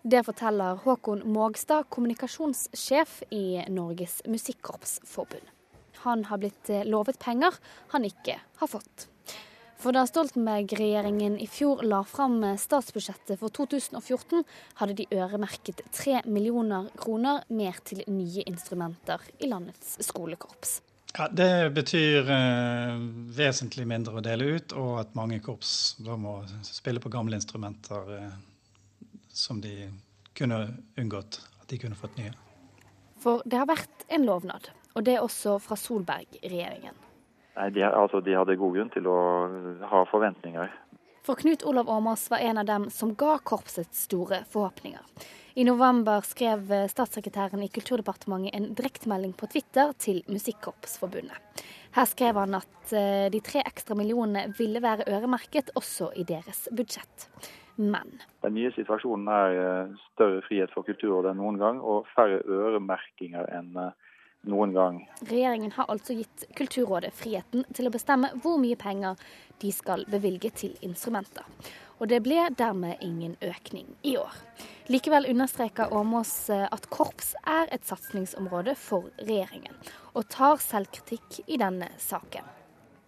Det 0.02 0.25
forteller 0.26 0.80
Håkon 0.82 1.20
Mågstad, 1.28 1.84
kommunikasjonssjef 1.92 3.22
i 3.30 3.62
Norges 3.70 4.22
Musikkorpsforbund. 4.26 5.44
Han 6.02 6.25
har 6.26 6.40
blitt 6.42 6.70
eh, 6.72 6.87
lovet 6.88 7.20
penger 7.22 7.54
han 7.92 8.08
ikke 8.08 8.38
har 8.58 8.70
fått. 8.70 9.06
For 9.82 9.94
da 9.94 10.02
Stoltenberg-regjeringen 10.06 11.37
i 11.42 11.46
fjor 11.50 11.84
la 11.87 12.00
fram 12.08 12.40
eh, 12.49 12.58
statsbudsjettet 12.58 13.38
for 13.38 13.52
2014, 13.54 14.42
hadde 14.80 14.96
de 14.99 15.06
øremerket 15.12 15.84
tre 15.92 16.22
millioner 16.25 16.88
kroner 16.99 17.44
mer 17.52 17.78
til 17.87 18.02
nye 18.08 18.46
instrumenter 18.49 19.22
i 19.38 19.52
landets 19.52 19.99
skolekorps. 20.08 20.80
Ja, 21.19 21.28
Det 21.28 21.71
betyr 21.75 22.31
eh, 22.31 22.95
vesentlig 23.37 23.85
mindre 23.87 24.16
å 24.16 24.25
dele 24.25 24.57
ut, 24.57 24.73
og 24.73 24.95
at 25.02 25.12
mange 25.19 25.42
korps 25.45 25.99
da 26.00 26.16
må 26.16 26.38
spille 26.64 27.02
på 27.04 27.12
gamle 27.12 27.37
instrumenter 27.37 28.14
eh, 28.16 28.31
som 29.28 29.61
de 29.61 29.90
kunne 30.33 30.62
unngått 30.97 31.42
at 31.61 31.69
de 31.69 31.78
kunne 31.83 31.99
fått 31.99 32.16
nye. 32.16 32.33
For 33.21 33.45
det 33.45 33.61
har 33.61 33.69
vært 33.69 34.07
en 34.09 34.25
lovnad, 34.25 34.71
og 34.97 35.04
det 35.04 35.19
er 35.19 35.26
også 35.26 35.59
fra 35.61 35.76
Solberg-regjeringen. 35.76 36.97
Nei, 37.59 37.69
de, 37.76 37.85
altså, 37.85 38.23
de 38.25 38.33
hadde 38.33 38.57
god 38.57 38.78
grunn 38.78 38.90
til 38.95 39.09
å 39.12 39.19
ha 39.92 40.02
forventninger. 40.09 40.73
For 41.23 41.38
Knut 41.38 41.62
Olav 41.69 41.92
Åmås 41.92 42.25
var 42.33 42.40
en 42.42 42.59
av 42.59 42.66
dem 42.66 42.88
som 42.90 43.12
ga 43.14 43.37
korpsets 43.45 44.09
store 44.09 44.42
forhåpninger. 44.50 45.04
I 45.54 45.64
november 45.68 46.25
skrev 46.25 46.71
statssekretæren 46.88 47.61
i 47.61 47.68
Kulturdepartementet 47.68 48.54
en 48.56 48.71
direktemelding 48.73 49.35
på 49.37 49.50
Twitter 49.52 49.92
til 50.00 50.23
Musikkorpsforbundet. 50.32 51.37
Her 51.92 52.09
skrev 52.09 52.38
han 52.40 52.56
at 52.56 52.92
eh, 52.97 53.26
de 53.32 53.40
tre 53.44 53.61
ekstra 53.68 53.97
millionene 53.99 54.47
ville 54.56 54.80
være 54.80 55.04
øremerket 55.12 55.75
også 55.76 56.09
i 56.16 56.25
deres 56.25 56.64
budsjett. 56.73 57.26
Men 57.76 58.16
Den 58.40 58.54
nye 58.56 58.73
situasjonen 58.73 59.28
er 59.28 59.59
eh, 59.61 59.92
større 60.14 60.40
frihet 60.47 60.73
for 60.73 60.88
Kulturrådet 60.88 61.35
enn 61.35 61.42
noen 61.42 61.61
gang, 61.61 61.82
og 61.85 62.09
færre 62.16 62.40
øremerkinger 62.49 63.52
enn 63.59 63.76
eh, 63.76 64.01
noen 64.49 64.75
gang. 64.75 64.99
Regjeringen 65.28 65.72
har 65.76 65.90
altså 65.92 66.16
gitt 66.18 66.46
Kulturrådet 66.58 67.12
friheten 67.14 67.66
til 67.75 67.88
å 67.88 67.94
bestemme 67.94 68.32
hvor 68.42 68.58
mye 68.62 68.78
penger 68.78 69.20
de 69.62 69.70
skal 69.75 70.04
bevilge 70.11 70.50
til 70.58 70.76
instrumenter. 70.82 71.46
Og 72.02 72.08
det 72.11 72.22
ble 72.25 72.49
dermed 72.58 73.02
ingen 73.04 73.37
økning 73.46 73.92
i 74.02 74.16
år. 74.18 74.32
Likevel 74.90 75.28
understreker 75.30 75.92
Åmås 75.94 76.32
eh, 76.50 76.64
at 76.66 76.88
korps 76.90 77.37
er 77.46 77.70
et 77.70 77.87
satsingsområde 77.87 78.75
for 78.75 79.12
regjeringen, 79.22 79.76
og 80.18 80.26
tar 80.32 80.58
selvkritikk 80.58 81.44
i 81.46 81.61
denne 81.62 81.92
saken. 82.02 82.49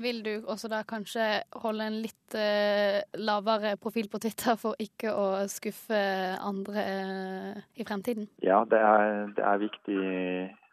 Vil 0.02 0.22
du 0.22 0.32
også 0.50 0.70
da 0.70 0.80
kanskje 0.86 1.26
holde 1.62 1.86
en 1.86 1.98
litt 2.02 2.34
eh, 2.38 3.02
lavere 3.18 3.74
profil 3.82 4.08
på 4.10 4.18
Twitter 4.22 4.58
for 4.58 4.78
ikke 4.82 5.10
å 5.14 5.26
skuffe 5.50 5.98
andre 6.38 6.86
eh, 6.86 7.60
i 7.78 7.86
fremtiden? 7.86 8.26
Ja, 8.42 8.62
det 8.70 8.78
er, 8.78 9.34
det 9.34 9.46
er 9.46 9.62
viktig 9.62 10.00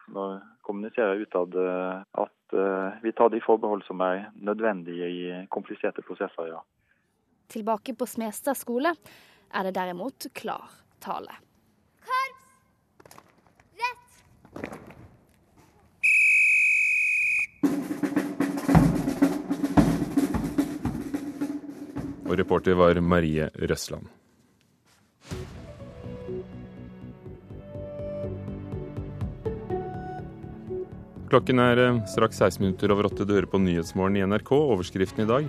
å 0.10 0.40
jeg 1.02 1.26
utad 1.26 1.56
eh, 1.60 2.04
at 2.24 2.56
eh, 2.56 3.00
vi 3.04 3.12
tar 3.16 3.30
de 3.34 3.42
forbehold 3.44 3.84
som 3.88 4.02
er 4.06 4.30
nødvendige 4.36 5.08
i 5.08 5.48
kompliserte 5.54 6.02
prosesser, 6.06 6.54
ja. 6.54 6.62
Tilbake 7.52 7.94
på 8.00 8.06
Smestad 8.08 8.56
skole 8.58 8.94
er 9.52 9.68
det 9.68 9.74
derimot 9.76 10.28
klar 10.38 10.72
tale. 11.04 11.34
Korps! 12.06 12.46
Rett! 13.82 14.08
Og 22.32 22.38
reporter 22.40 22.74
var 22.80 22.96
Marie 23.04 23.50
Røsland. 23.60 24.21
Klokken 31.32 31.62
er 31.64 31.80
eh, 31.80 32.00
straks 32.12 32.42
16 32.42 32.60
minutter 32.60 32.92
over 32.92 33.08
åtte. 33.08 33.24
Du 33.24 33.32
hører 33.32 33.48
på 33.48 33.60
Nyhetsmorgen 33.64 34.18
i 34.20 34.24
NRK. 34.28 34.50
Overskriften 34.52 35.24
i 35.24 35.30
dag. 35.30 35.46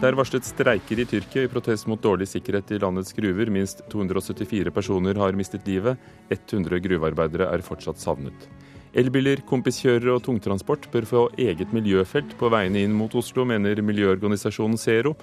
Det 0.00 0.08
er 0.10 0.16
varslet 0.18 0.44
streiker 0.44 0.98
i 1.00 1.06
Tyrkia 1.08 1.46
i 1.46 1.48
protest 1.48 1.86
mot 1.88 2.02
dårlig 2.02 2.26
sikkerhet 2.28 2.74
i 2.76 2.80
landets 2.82 3.14
gruver. 3.16 3.48
Minst 3.48 3.80
274 3.88 4.68
personer 4.74 5.16
har 5.16 5.38
mistet 5.38 5.64
livet. 5.70 5.96
100 6.28 6.76
gruvearbeidere 6.84 7.46
er 7.48 7.64
fortsatt 7.64 8.02
savnet. 8.02 8.44
Elbiler, 8.92 9.40
kompiskjørere 9.48 10.12
og 10.12 10.26
tungtransport 10.26 10.90
bør 10.92 11.08
få 11.08 11.22
eget 11.40 11.72
miljøfelt 11.72 12.36
på 12.38 12.50
veiene 12.52 12.84
inn 12.84 12.92
mot 12.94 13.16
Oslo, 13.16 13.46
mener 13.48 13.80
miljøorganisasjonen 13.80 14.76
Zero. 14.78 15.14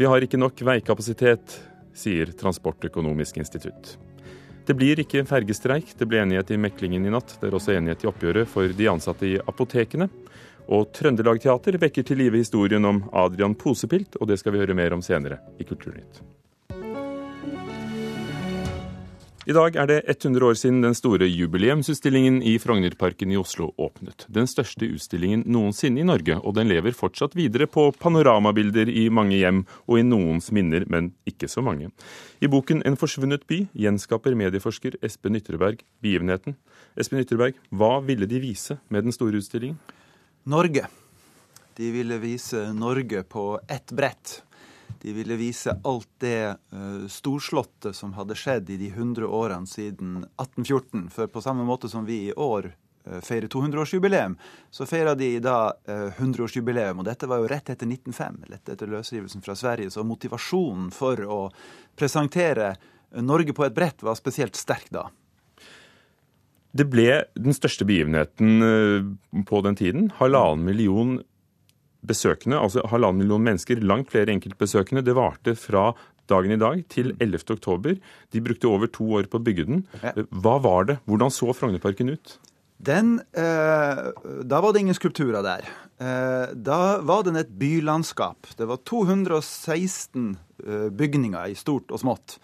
Vi 0.00 0.08
har 0.08 0.24
ikke 0.24 0.40
nok 0.40 0.64
veikapasitet, 0.64 1.58
sier 1.92 2.32
Transportøkonomisk 2.40 3.36
institutt. 3.44 3.98
Det 4.66 4.76
blir 4.78 5.00
ikke 5.02 5.24
fergestreik. 5.26 5.94
Det 5.98 6.06
ble 6.06 6.20
enighet 6.22 6.52
i 6.54 6.60
meklingen 6.60 7.06
i 7.06 7.12
natt. 7.12 7.34
Det 7.40 7.48
er 7.48 7.56
også 7.58 7.74
enighet 7.74 8.04
i 8.04 8.10
oppgjøret 8.10 8.50
for 8.50 8.76
de 8.78 8.90
ansatte 8.90 9.26
i 9.26 9.40
apotekene. 9.40 10.06
Og 10.72 10.92
Trøndelag 10.94 11.42
Teater 11.42 11.80
vekker 11.82 12.06
til 12.06 12.22
live 12.22 12.38
historien 12.38 12.86
om 12.86 13.02
Adrian 13.24 13.56
Posepilt, 13.58 14.20
og 14.20 14.30
det 14.30 14.38
skal 14.38 14.54
vi 14.54 14.62
høre 14.62 14.78
mer 14.78 14.94
om 14.94 15.02
senere 15.02 15.40
i 15.58 15.66
Kulturnytt. 15.66 16.22
I 19.42 19.50
dag 19.50 19.74
er 19.74 19.88
det 19.90 19.96
100 20.06 20.44
år 20.46 20.54
siden 20.54 20.76
den 20.84 20.94
store 20.94 21.26
jubileumsutstillingen 21.26 22.36
i 22.46 22.52
Frognerparken 22.62 23.32
i 23.34 23.38
Oslo 23.40 23.72
åpnet. 23.74 24.22
Den 24.30 24.46
største 24.46 24.86
utstillingen 24.86 25.42
noensinne 25.50 25.98
i 25.98 26.06
Norge, 26.06 26.36
og 26.38 26.54
den 26.54 26.70
lever 26.70 26.94
fortsatt 26.94 27.34
videre 27.34 27.66
på 27.66 27.88
panoramabilder 27.98 28.86
i 28.86 29.08
mange 29.10 29.40
hjem 29.40 29.64
og 29.88 29.98
i 29.98 30.04
noens 30.06 30.52
minner, 30.54 30.86
men 30.86 31.10
ikke 31.26 31.50
så 31.50 31.58
mange. 31.58 31.90
I 32.38 32.46
boken 32.46 32.84
'En 32.86 32.94
forsvunnet 32.94 33.42
by' 33.50 33.66
gjenskaper 33.74 34.38
medieforsker 34.38 34.94
Espen 35.02 35.34
Ytterberg 35.34 35.82
begivenheten. 36.00 36.54
Espen 36.96 37.18
Ytterberg, 37.18 37.58
hva 37.72 37.98
ville 37.98 38.26
de 38.26 38.38
vise 38.38 38.78
med 38.88 39.02
den 39.02 39.12
store 39.12 39.42
utstillingen? 39.42 39.78
Norge. 40.46 40.86
De 41.74 41.90
ville 41.90 42.18
vise 42.18 42.72
Norge 42.72 43.24
på 43.24 43.58
ett 43.68 43.90
brett. 43.90 44.42
De 45.02 45.12
ville 45.12 45.36
vise 45.36 45.80
alt 45.82 46.08
det 46.22 46.54
uh, 46.72 47.06
storslåtte 47.10 47.90
som 47.92 48.12
hadde 48.14 48.36
skjedd 48.38 48.68
i 48.70 48.76
de 48.78 48.92
100 48.92 49.26
årene 49.26 49.66
siden 49.66 50.20
1814. 50.38 51.08
For 51.10 51.26
på 51.26 51.42
samme 51.42 51.66
måte 51.66 51.90
som 51.90 52.06
vi 52.06 52.20
i 52.28 52.34
år 52.38 52.68
uh, 52.70 53.18
feirer 53.18 53.50
200-årsjubileum, 53.50 54.36
så 54.70 54.86
feirer 54.86 55.18
de 55.18 55.32
da 55.42 55.72
uh, 55.74 56.20
100-årsjubileum. 56.22 57.02
Og 57.02 57.08
dette 57.08 57.26
var 57.26 57.42
jo 57.42 57.50
rett 57.50 57.72
etter 57.74 57.90
1905, 57.90 58.38
rett 58.52 58.72
etter 58.76 58.94
løsrivelsen 58.94 59.42
fra 59.42 59.58
Sverige. 59.58 59.90
Så 59.90 60.06
motivasjonen 60.06 60.94
for 60.94 61.24
å 61.26 61.40
presentere 61.98 62.76
Norge 63.26 63.58
på 63.58 63.66
et 63.66 63.74
brett 63.74 64.06
var 64.06 64.14
spesielt 64.14 64.54
sterk 64.54 64.86
da. 64.94 65.08
Det 66.72 66.86
ble 66.88 67.24
den 67.34 67.52
største 67.52 67.84
begivenheten 67.84 68.62
på 69.44 69.60
den 69.66 69.76
tiden. 69.76 70.06
Halvannen 70.16 70.62
million 70.64 71.18
besøkende, 72.06 72.58
altså 72.58 72.84
halvannen 72.90 73.22
million 73.22 73.44
mennesker, 73.44 73.82
langt 73.82 74.10
flere 74.12 74.32
enkeltbesøkende. 74.34 75.04
Det 75.06 75.14
varte 75.16 75.54
fra 75.58 75.90
dagen 76.30 76.54
i 76.54 76.60
dag 76.60 76.82
til 76.92 77.12
11. 77.18 77.44
oktober. 77.56 77.98
De 78.32 78.42
brukte 78.44 78.70
over 78.70 78.90
to 78.90 79.06
år 79.18 79.28
på 79.30 79.38
å 79.38 79.44
bygge 79.44 79.68
den. 79.68 79.84
Hva 80.30 80.56
var 80.62 80.88
det? 80.90 80.98
Hvordan 81.06 81.34
så 81.34 81.52
Frognerparken 81.56 82.12
ut? 82.14 82.38
Den, 82.82 83.20
eh, 83.38 83.98
da 84.42 84.60
var 84.60 84.72
det 84.72 84.80
ingen 84.82 84.98
skulpturer 84.98 85.42
der. 85.42 85.68
Eh, 86.02 86.54
da 86.54 86.98
var 87.00 87.22
den 87.22 87.36
et 87.38 87.52
bylandskap. 87.58 88.50
Det 88.58 88.66
var 88.66 88.82
216 88.82 90.36
eh, 90.66 90.88
bygninger 90.90 91.52
i 91.52 91.54
stort 91.54 91.94
og 91.94 92.02
smått. 92.02 92.40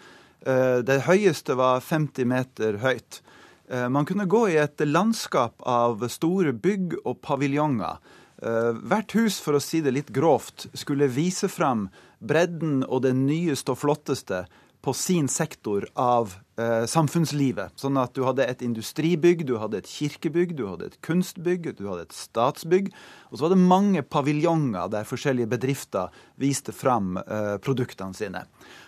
Eh, 0.46 0.78
det 0.86 1.02
høyeste 1.08 1.56
var 1.58 1.82
50 1.82 2.28
meter 2.30 2.78
høyt. 2.84 3.20
Eh, 3.68 3.88
man 3.88 4.06
kunne 4.06 4.28
gå 4.30 4.44
i 4.52 4.60
et 4.62 4.78
landskap 4.86 5.58
av 5.66 6.06
store 6.08 6.54
bygg 6.54 7.00
og 7.04 7.18
paviljonger. 7.26 7.98
Uh, 8.38 8.76
hvert 8.86 9.14
hus, 9.18 9.40
for 9.42 9.58
å 9.58 9.62
si 9.62 9.82
det 9.82 9.94
litt 9.96 10.12
grovt, 10.14 10.68
skulle 10.78 11.10
vise 11.10 11.50
fram 11.50 11.88
bredden 12.18 12.84
og 12.86 13.02
det 13.06 13.14
nyeste 13.18 13.74
og 13.74 13.82
flotteste 13.82 14.44
på 14.80 14.92
sin 14.94 15.28
sektor 15.28 15.88
av 15.98 16.36
eh, 16.58 16.84
samfunnslivet. 16.86 17.74
Sånn 17.78 17.98
at 17.98 18.14
du 18.14 18.22
hadde 18.26 18.46
et 18.46 18.62
industribygg, 18.62 19.42
du 19.46 19.56
hadde 19.58 19.80
et 19.80 19.90
kirkebygg, 19.90 20.54
du 20.56 20.64
hadde 20.68 20.88
et 20.88 20.98
kunstbygg, 21.04 21.72
du 21.76 21.88
hadde 21.88 22.06
et 22.06 22.14
statsbygg. 22.14 22.92
Og 23.28 23.36
så 23.36 23.44
var 23.44 23.54
det 23.54 23.68
mange 23.74 24.04
paviljonger 24.06 24.92
der 24.94 25.08
forskjellige 25.08 25.50
bedrifter 25.50 26.14
viste 26.38 26.74
fram 26.76 27.18
eh, 27.20 27.56
produktene 27.64 28.14
sine. 28.16 28.44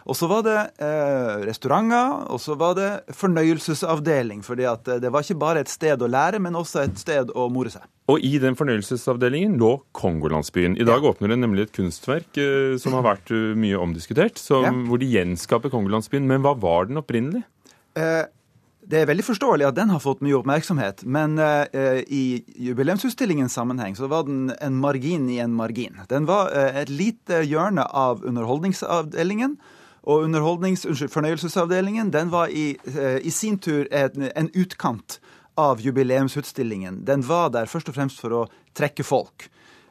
Og 0.06 0.16
så 0.16 0.30
var 0.30 0.46
det 0.46 0.58
eh, 0.78 1.42
restauranter, 1.50 2.22
og 2.30 2.40
så 2.42 2.56
var 2.58 2.78
det 2.78 2.90
fornøyelsesavdeling. 3.18 4.44
For 4.46 4.56
det 4.56 5.10
var 5.10 5.26
ikke 5.26 5.42
bare 5.42 5.66
et 5.66 5.74
sted 5.74 6.00
å 6.00 6.10
lære, 6.10 6.38
men 6.42 6.58
også 6.58 6.84
et 6.86 7.02
sted 7.02 7.34
å 7.34 7.50
more 7.50 7.74
seg. 7.74 7.84
Og 8.10 8.24
i 8.26 8.32
den 8.42 8.56
fornøyelsesavdelingen 8.58 9.54
lå 9.60 9.76
Kongolandsbyen. 9.94 10.74
I 10.80 10.86
dag 10.88 11.04
åpner 11.06 11.30
det 11.30 11.38
nemlig 11.38 11.68
et 11.68 11.76
kunstverk 11.76 12.40
eh, 12.42 12.74
som 12.82 12.96
har 12.98 13.06
vært 13.06 13.30
uh, 13.30 13.54
mye 13.54 13.78
omdiskutert, 13.78 14.40
som, 14.40 14.66
Ja. 14.66 14.74
hvor 14.88 14.98
de 14.98 15.08
gjenskaper 15.12 15.70
Kongolandsbyen. 15.70 16.26
Men 16.26 16.42
hva 16.42 16.56
var 16.58 16.90
den 16.90 16.98
opprinnelig? 16.98 17.44
Eh, 17.94 18.24
det 18.90 19.02
er 19.02 19.06
veldig 19.06 19.22
forståelig 19.22 19.68
at 19.68 19.76
den 19.76 19.92
har 19.92 20.00
fått 20.02 20.22
mye 20.24 20.34
oppmerksomhet, 20.40 21.04
men 21.06 21.38
eh, 21.38 22.00
i 22.10 22.42
jubileumsutstillingens 22.58 23.54
sammenheng 23.54 23.94
så 23.94 24.08
var 24.10 24.24
den 24.26 24.48
en 24.58 24.80
margin 24.82 25.28
i 25.30 25.38
en 25.38 25.54
margin. 25.54 26.00
Den 26.10 26.26
var 26.26 26.50
eh, 26.56 26.80
et 26.82 26.90
lite 26.90 27.44
hjørne 27.46 27.84
av 27.86 28.24
underholdningsavdelingen. 28.26 29.58
Og 30.10 30.24
underholdnings, 30.24 30.86
unnskyld, 30.88 31.12
fornøyelsesavdelingen 31.12 32.10
den 32.10 32.30
var 32.32 32.48
i, 32.48 32.72
eh, 32.88 33.18
i 33.20 33.30
sin 33.30 33.58
tur 33.60 33.84
en, 33.92 34.30
en 34.34 34.48
utkant 34.56 35.20
av 35.60 35.80
jubileumsutstillingen. 35.84 37.02
Den 37.08 37.24
var 37.28 37.52
der 37.54 37.70
først 37.70 37.92
og 37.92 37.98
fremst 38.00 38.22
for 38.22 38.42
å 38.42 38.46
trekke 38.76 39.06
folk. 39.06 39.50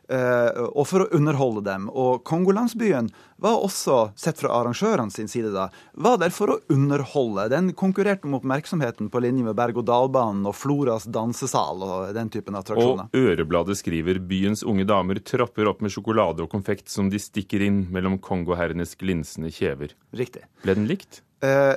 eh, 0.10 0.62
og 0.74 0.88
for 0.90 1.06
å 1.06 1.10
underholde 1.16 1.62
dem. 1.68 1.88
Og 1.90 2.24
Kongolandsbyen 2.28 3.12
var 3.40 3.62
også, 3.64 4.00
sett 4.20 4.40
fra 4.42 4.52
arrangørene 4.58 5.14
sin 5.14 5.30
side, 5.32 5.52
da, 5.54 5.68
var 5.94 6.18
der 6.20 6.34
for 6.34 6.56
å 6.56 6.58
underholde. 6.74 7.48
Den 7.54 7.72
konkurrerte 7.78 8.28
om 8.28 8.36
oppmerksomheten 8.40 9.12
på 9.14 9.22
linje 9.24 9.46
med 9.46 9.58
berg-og-dal-banen 9.60 10.50
og 10.50 10.58
Floras 10.58 11.06
dansesal 11.06 11.86
og 11.86 12.14
den 12.18 12.32
typen 12.34 12.58
attraksjoner. 12.60 13.12
Og 13.14 13.30
Ørebladet 13.32 13.78
skriver 13.80 14.20
byens 14.20 14.66
unge 14.66 14.88
damer 14.90 15.22
tropper 15.22 15.70
opp 15.72 15.86
med 15.86 15.94
sjokolade 15.94 16.44
og 16.44 16.52
konfekt 16.52 16.90
som 16.92 17.12
de 17.14 17.22
stikker 17.22 17.64
inn 17.70 17.86
mellom 17.94 18.20
kongoherrenes 18.24 18.98
glinsende 19.00 19.54
kjever. 19.54 19.96
Riktig. 20.16 20.48
Ble 20.66 20.76
den 20.82 20.90
likt? 20.90 21.22
Eh, 21.42 21.76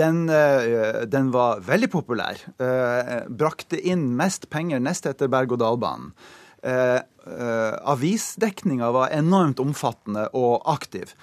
den, 0.00 0.28
eh, 0.28 1.06
den 1.06 1.30
var 1.30 1.60
veldig 1.60 1.90
populær. 1.90 2.38
Eh, 2.58 3.26
brakte 3.28 3.80
inn 3.80 4.16
mest 4.16 4.50
penger 4.50 4.80
nest 4.80 5.06
etter 5.06 5.28
berg-og-dal-banen. 5.28 6.12
Avisdekninga 7.90 8.90
var 8.92 9.14
enormt 9.16 9.60
omfattende 9.62 10.26
og 10.36 10.60
aktiv. 10.68 11.14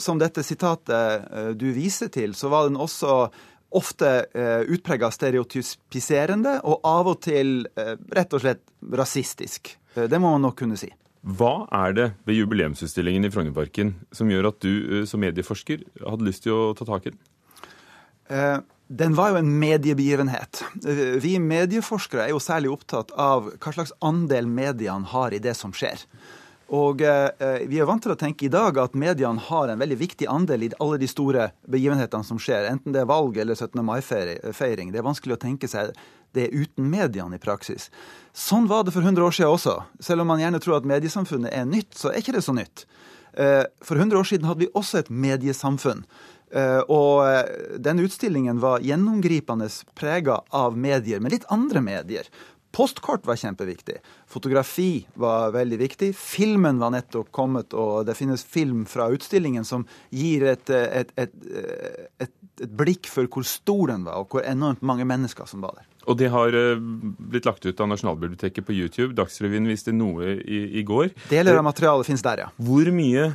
Som 0.00 0.16
dette 0.18 0.40
sitatet 0.40 1.28
du 1.60 1.66
viser 1.76 2.08
til, 2.08 2.32
så 2.32 2.48
var 2.48 2.64
den 2.64 2.80
også 2.80 3.28
ofte 3.76 4.08
eh, 4.32 4.64
utprega 4.72 5.10
stereotypiserende 5.12 6.62
og 6.64 6.80
av 6.88 7.12
og 7.12 7.20
til 7.28 7.68
rett 7.76 8.32
og 8.32 8.40
slett 8.40 8.64
rasistisk. 8.96 9.76
Det 9.94 10.18
må 10.18 10.32
man 10.32 10.48
nok 10.48 10.56
kunne 10.62 10.80
si. 10.80 10.88
Hva 11.20 11.66
er 11.84 11.94
det 11.96 12.06
ved 12.24 12.38
jubileumsutstillingen 12.38 13.28
i 13.28 13.30
Frognerparken 13.32 13.92
som 14.14 14.30
gjør 14.32 14.50
at 14.54 14.60
du 14.64 14.72
eh, 14.72 15.06
som 15.08 15.20
medieforsker 15.20 15.82
hadde 16.00 16.26
lyst 16.26 16.46
til 16.46 16.56
å 16.56 16.62
ta 16.78 16.86
tak 16.88 17.10
i 17.10 17.12
den? 17.12 17.20
Eh, 18.32 18.58
den 18.90 19.14
var 19.18 19.34
jo 19.34 19.40
en 19.42 19.52
mediebegivenhet. 19.60 20.62
Eh, 20.80 21.20
Vi 21.20 21.36
medieforskere 21.42 22.24
er 22.24 22.32
jo 22.32 22.40
særlig 22.42 22.72
opptatt 22.72 23.12
av 23.12 23.52
hva 23.52 23.74
slags 23.76 23.92
andel 24.00 24.48
mediene 24.48 25.12
har 25.12 25.36
i 25.36 25.42
det 25.42 25.54
som 25.58 25.74
skjer. 25.76 26.06
Og 26.70 27.02
eh, 27.02 27.64
Vi 27.66 27.80
er 27.82 27.88
vant 27.88 28.02
til 28.02 28.12
å 28.14 28.18
tenke 28.18 28.46
i 28.46 28.52
dag 28.52 28.78
at 28.78 28.94
mediene 28.98 29.42
har 29.48 29.72
en 29.72 29.80
veldig 29.80 29.98
viktig 29.98 30.28
andel 30.30 30.68
i 30.68 30.70
alle 30.78 31.00
de 31.02 31.08
store 31.10 31.48
begivenhetene 31.70 32.26
som 32.26 32.38
skjer, 32.38 32.68
enten 32.70 32.94
det 32.94 33.02
er 33.02 33.10
valg 33.10 33.40
eller 33.42 33.58
17. 33.58 33.82
mai-feiring. 33.86 34.92
Det 34.92 35.00
er 35.00 35.06
vanskelig 35.06 35.34
å 35.34 35.42
tenke 35.42 35.70
seg 35.70 35.90
det 36.36 36.46
uten 36.54 36.86
mediene 36.86 37.40
i 37.40 37.42
praksis. 37.42 37.88
Sånn 38.30 38.68
var 38.70 38.84
det 38.86 38.94
for 38.94 39.02
100 39.02 39.26
år 39.26 39.34
siden 39.34 39.50
også. 39.56 39.80
Selv 39.98 40.22
om 40.22 40.30
man 40.30 40.42
gjerne 40.42 40.60
tror 40.62 40.78
at 40.78 40.86
mediesamfunnet 40.86 41.50
er 41.50 41.66
nytt, 41.66 41.90
så 41.98 42.12
er 42.12 42.22
ikke 42.22 42.36
det 42.38 42.44
så 42.46 42.54
nytt. 42.54 42.86
Eh, 43.34 43.64
For 43.82 43.98
100 43.98 44.18
år 44.18 44.30
siden 44.30 44.46
hadde 44.46 44.62
vi 44.62 44.70
også 44.74 45.02
et 45.02 45.10
mediesamfunn. 45.10 46.04
Eh, 46.54 46.82
Og 46.86 47.26
den 47.82 47.98
utstillingen 48.06 48.62
var 48.62 48.78
gjennomgripende 48.86 49.66
prega 49.98 50.38
av 50.54 50.78
medier, 50.78 51.18
men 51.18 51.34
litt 51.34 51.50
andre 51.50 51.82
medier. 51.82 52.30
Postkort 52.70 53.26
var 53.26 53.38
kjempeviktig. 53.40 53.96
Fotografi 54.30 55.06
var 55.18 55.50
veldig 55.54 55.78
viktig. 55.80 56.10
Filmen 56.16 56.78
var 56.78 56.92
nettopp 56.94 57.32
kommet, 57.34 57.74
og 57.74 58.06
det 58.06 58.14
finnes 58.18 58.44
film 58.46 58.84
fra 58.86 59.08
utstillingen 59.10 59.66
som 59.66 59.86
gir 60.14 60.46
et, 60.52 60.70
et, 60.70 61.10
et, 61.18 61.34
et, 62.22 62.34
et 62.62 62.76
blikk 62.78 63.10
for 63.10 63.26
hvor 63.26 63.46
stor 63.48 63.90
den 63.90 64.06
var, 64.06 64.22
og 64.22 64.30
hvor 64.30 64.46
enormt 64.46 64.84
mange 64.86 65.06
mennesker 65.08 65.50
som 65.50 65.66
var 65.66 65.80
der. 65.80 65.90
Og 66.08 66.16
det 66.16 66.30
har 66.32 66.54
eh, 66.56 66.80
blitt 66.80 67.46
lagt 67.46 67.66
ut 67.66 67.80
av 67.82 67.90
Nasjonalbiblioteket 67.90 68.66
på 68.66 68.74
YouTube. 68.76 69.12
Dagsrevyen 69.18 69.68
viste 69.68 69.92
noe 69.94 70.36
i, 70.38 70.62
i 70.80 70.86
går. 70.86 71.10
Deler 71.30 71.58
av 71.58 71.66
materialet 71.66 72.08
finnes 72.08 72.24
der, 72.24 72.46
ja. 72.46 72.50
Hvor 72.56 72.88
mye 72.94 73.32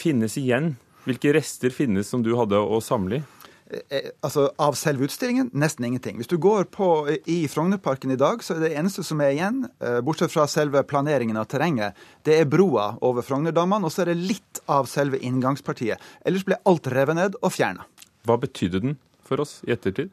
finnes 0.00 0.40
igjen? 0.40 0.74
Hvilke 1.06 1.32
rester 1.36 1.72
finnes 1.72 2.08
som 2.10 2.24
du 2.24 2.34
hadde 2.36 2.58
å 2.58 2.80
samle 2.84 3.20
i? 3.20 3.26
Eh, 3.68 4.10
altså 4.24 4.48
Av 4.56 4.76
selve 4.78 5.04
utstillingen 5.04 5.50
nesten 5.52 5.84
ingenting. 5.84 6.16
Hvis 6.16 6.30
du 6.30 6.38
går 6.40 6.70
på 6.72 6.88
i 7.28 7.38
Frognerparken 7.52 8.14
i 8.14 8.18
dag, 8.20 8.40
så 8.44 8.56
er 8.56 8.64
det 8.64 8.72
eneste 8.80 9.04
som 9.04 9.20
er 9.20 9.34
igjen, 9.34 9.66
eh, 9.84 10.00
bortsett 10.04 10.32
fra 10.32 10.46
selve 10.48 10.82
planeringen 10.88 11.36
av 11.36 11.48
terrenget, 11.52 11.96
det 12.24 12.40
er 12.40 12.48
broa 12.48 12.96
over 13.02 13.22
Frognerdammene, 13.22 13.84
og 13.84 13.92
så 13.92 14.02
er 14.02 14.12
det 14.12 14.22
litt 14.22 14.62
av 14.68 14.88
selve 14.88 15.20
inngangspartiet. 15.20 16.00
Ellers 16.24 16.46
ble 16.48 16.56
alt 16.64 16.88
revet 16.88 17.16
ned 17.16 17.36
og 17.42 17.52
fjerna. 17.52 17.84
Hva 18.24 18.40
betydde 18.40 18.80
den 18.80 18.96
for 19.22 19.40
oss 19.44 19.60
i 19.66 19.72
ettertid? 19.72 20.10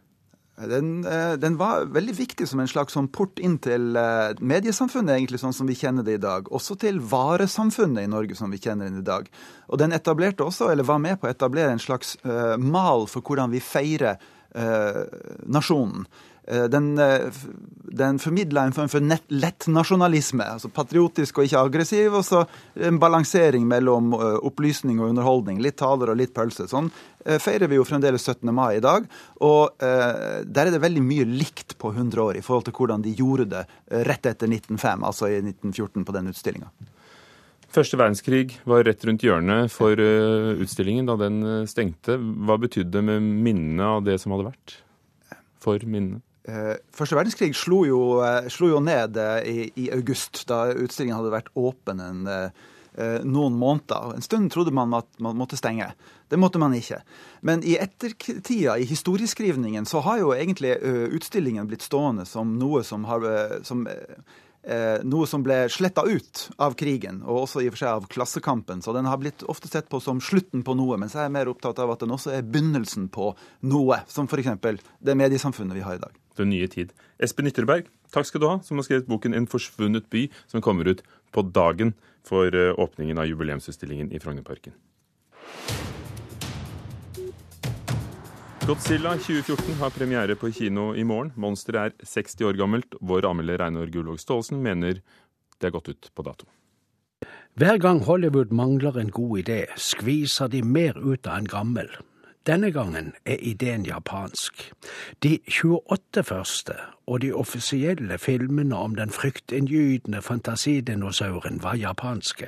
Den, 0.56 1.04
eh, 1.04 1.34
den 1.36 1.58
var 1.58 1.89
veldig 1.91 2.13
viktig 2.15 2.48
som 2.48 2.62
en 2.63 2.70
slags 2.72 2.96
sånn 2.96 3.10
port 3.12 3.41
inn 3.44 3.58
til 3.60 3.98
eh, 4.00 4.38
mediesamfunnet, 4.39 5.18
egentlig 5.18 5.41
sånn 5.41 5.56
som 5.56 5.68
vi 5.68 5.76
kjenner 5.76 6.06
det 6.08 6.15
i 6.15 6.22
dag. 6.24 6.48
Også 6.48 6.78
til 6.80 7.02
varesamfunnet 7.04 8.06
i 8.06 8.12
Norge 8.12 8.38
som 8.39 8.54
vi 8.54 8.62
kjenner 8.63 8.88
det 8.88 9.04
i 9.04 9.10
dag. 9.10 9.28
Og 9.68 9.82
den 9.82 9.91
etablerte 9.96 10.48
også, 10.48 10.70
eller 10.72 10.88
var 10.88 11.02
med 11.04 11.20
på 11.20 11.28
å 11.28 11.34
etablere 11.34 11.76
en 11.76 11.84
slags 11.84 12.15
eh, 12.24 12.56
mal 12.56 13.04
for 13.12 13.26
hvordan 13.26 13.52
vi 13.52 13.63
feirer 13.63 14.22
nasjonen. 15.52 16.06
Eh, 16.47 16.67
Den, 16.69 16.97
eh, 16.99 17.31
den 17.95 18.19
formidla 18.19 18.63
en 18.65 18.71
form 18.73 18.89
for 18.89 18.99
nett- 18.99 19.67
nasjonalisme, 19.67 20.43
altså 20.43 20.69
patriotisk 20.69 21.39
og 21.39 21.45
ikke 21.47 21.62
aggressiv, 21.63 22.13
og 22.13 22.23
så 22.25 22.43
en 22.75 22.99
balansering 22.99 23.65
mellom 23.65 24.13
eh, 24.13 24.38
opplysning 24.45 24.99
og 24.99 25.10
underholdning. 25.10 25.62
Litt 25.63 25.77
taler 25.77 26.12
og 26.12 26.17
litt 26.17 26.34
pølse. 26.36 26.67
Sånn 26.69 26.91
feirer 27.41 27.67
vi 27.67 27.79
jo 27.79 27.84
fremdeles 27.88 28.21
17. 28.21 28.51
mai 28.53 28.75
i 28.77 28.84
dag. 28.84 29.08
Og 29.41 29.79
der 29.81 30.67
er 30.67 30.69
det 30.69 30.81
veldig 30.84 31.01
mye 31.01 31.25
likt 31.25 31.73
på 31.81 31.89
100 31.89 32.21
år 32.21 32.38
i 32.38 32.43
forhold 32.45 32.67
til 32.67 32.75
hvordan 32.77 33.01
de 33.01 33.15
gjorde 33.17 33.47
det 33.49 33.63
rett 34.05 34.27
etter 34.29 34.45
1905, 34.45 35.01
altså 35.01 35.31
i 35.31 35.39
1914 35.41 36.05
på 36.05 36.13
den 36.13 36.29
utstillinga. 36.29 36.69
Første 37.73 37.97
verdenskrig 37.97 38.60
var 38.69 38.86
rett 38.86 39.01
rundt 39.10 39.25
hjørnet 39.25 39.73
for 39.73 39.97
utstillingen 39.97 41.10
da 41.10 41.17
den 41.17 41.65
stengte. 41.65 42.19
Hva 42.21 42.60
betydde 42.62 42.93
det 42.93 43.03
med 43.10 43.25
minnene 43.25 43.89
av 43.97 44.05
det 44.05 44.19
som 44.21 44.36
hadde 44.36 44.51
vært? 44.51 44.77
For 45.65 45.81
minnene? 45.81 46.21
Eh, 46.45 46.75
Første 46.93 47.17
verdenskrig 47.17 47.55
slo 47.58 47.81
jo, 47.89 47.99
eh, 48.21 48.47
slo 48.53 48.69
jo 48.75 48.81
ned 48.84 49.17
eh, 49.17 49.49
i, 49.49 49.58
i 49.86 49.89
august, 49.95 50.43
da 50.49 50.67
utstillingen 50.73 51.17
hadde 51.17 51.34
vært 51.34 51.53
åpen 51.58 52.01
en, 52.03 52.25
noen 53.27 53.58
måneder. 53.60 54.13
En 54.15 54.23
stund 54.23 54.53
trodde 54.53 54.71
man 54.71 54.93
at 54.95 55.10
man 55.19 55.36
måtte 55.36 55.58
stenge. 55.60 55.89
Det 56.31 56.38
måtte 56.39 56.62
man 56.62 56.71
ikke. 56.77 57.01
Men 57.43 57.60
i 57.67 57.73
ettertida, 57.75 58.77
i 58.79 58.88
historieskrivningen, 58.88 59.84
så 59.84 59.99
har 60.05 60.21
jo 60.21 60.31
egentlig 60.31 60.77
utstillingen 61.17 61.67
blitt 61.67 61.84
stående 61.84 62.23
som 62.23 62.55
noe 62.55 62.86
som 62.88 63.03
har 63.10 63.27
som, 63.67 63.84
noe 65.12 65.27
som 65.27 65.43
ble 65.43 65.65
sletta 65.67 66.08
ut 66.08 66.47
av 66.55 66.79
krigen, 66.79 67.19
og 67.27 67.43
også 67.43 67.65
i 67.65 67.67
og 67.67 67.75
for 67.75 67.84
seg 67.84 67.99
av 67.99 68.08
klassekampen. 68.15 68.79
Så 68.79 68.95
den 68.95 69.12
har 69.12 69.19
blitt 69.19 69.43
ofte 69.43 69.67
sett 69.67 69.91
på 69.91 69.99
som 69.99 70.23
slutten 70.23 70.63
på 70.63 70.79
noe, 70.79 70.95
mens 70.95 71.19
jeg 71.19 71.27
er 71.27 71.36
mer 71.36 71.51
opptatt 71.51 71.84
av 71.84 71.91
at 71.97 72.05
den 72.05 72.15
også 72.15 72.38
er 72.38 72.47
begynnelsen 72.47 73.12
på 73.12 73.34
noe, 73.67 74.05
som 74.08 74.31
f.eks. 74.31 74.55
det 75.03 75.19
mediesamfunnet 75.19 75.75
vi 75.75 75.84
har 75.84 75.99
i 75.99 76.08
dag. 76.08 76.15
Den 76.38 76.52
nye 76.52 76.67
tid. 76.67 76.91
Espen 77.19 77.48
Ytterberg, 77.48 77.88
takk 78.12 78.28
skal 78.28 78.41
du 78.41 78.48
ha, 78.50 78.58
som 78.63 78.78
har 78.78 78.88
skrevet 78.88 79.08
boken 79.08 79.34
'En 79.34 79.48
forsvunnet 79.48 80.10
by', 80.10 80.30
som 80.48 80.62
kommer 80.62 80.88
ut 80.88 81.04
på 81.32 81.41
dagen 81.41 81.93
for 82.24 82.48
eh, 82.48 82.74
åpningen 82.76 83.17
av 83.17 83.28
jubileumsutstillingen 83.28 84.12
i 84.12 84.19
Frognerparken. 84.19 84.74
Godzilla 88.65 89.12
2014 89.13 89.76
har 89.78 89.91
premiere 89.93 90.36
på 90.36 90.50
kino 90.52 90.95
i 90.95 91.04
morgen. 91.04 91.32
Monsteret 91.36 91.93
er 92.02 92.06
60 92.10 92.48
år 92.48 92.58
gammelt. 92.58 92.95
Vår 93.00 93.28
anmelder 93.30 93.60
Reinar 93.62 93.91
Gullvåg 93.93 94.17
Staalesen 94.19 94.63
mener 94.63 95.04
det 95.60 95.67
er 95.69 95.76
gått 95.76 95.91
ut 95.91 96.10
på 96.15 96.26
dato. 96.26 96.48
Hver 97.56 97.78
gang 97.78 98.02
Hollywood 98.08 98.50
mangler 98.52 98.98
en 98.98 99.13
god 99.13 99.43
idé, 99.43 99.60
skviser 99.78 100.50
de 100.50 100.63
mer 100.65 100.98
ut 100.98 101.28
av 101.28 101.38
en 101.38 101.52
gammel. 101.52 101.91
Denne 102.47 102.71
gangen 102.71 103.13
er 103.25 103.38
ideen 103.39 103.86
japansk. 103.86 104.73
De 105.23 105.39
28 105.63 106.23
første 106.23 106.73
og 107.08 107.21
de 107.21 107.34
offisielle 107.34 108.17
filmene 108.17 108.75
om 108.75 108.95
den 108.95 109.10
fryktinngytende 109.10 110.21
fantasidinosauren 110.21 111.63
var 111.63 111.75
japanske. 111.75 112.47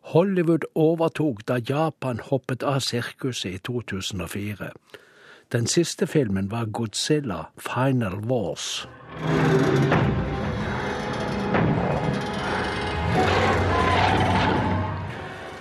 Hollywood 0.00 0.64
overtok 0.74 1.48
da 1.48 1.58
Japan 1.68 2.20
hoppet 2.20 2.62
av 2.62 2.80
sirkuset 2.80 3.54
i 3.54 3.58
2004. 3.58 4.70
Den 5.52 5.66
siste 5.66 6.06
filmen 6.06 6.50
var 6.50 6.64
Godzilla 6.64 7.42
Final 7.58 8.20
Wars. 8.28 8.88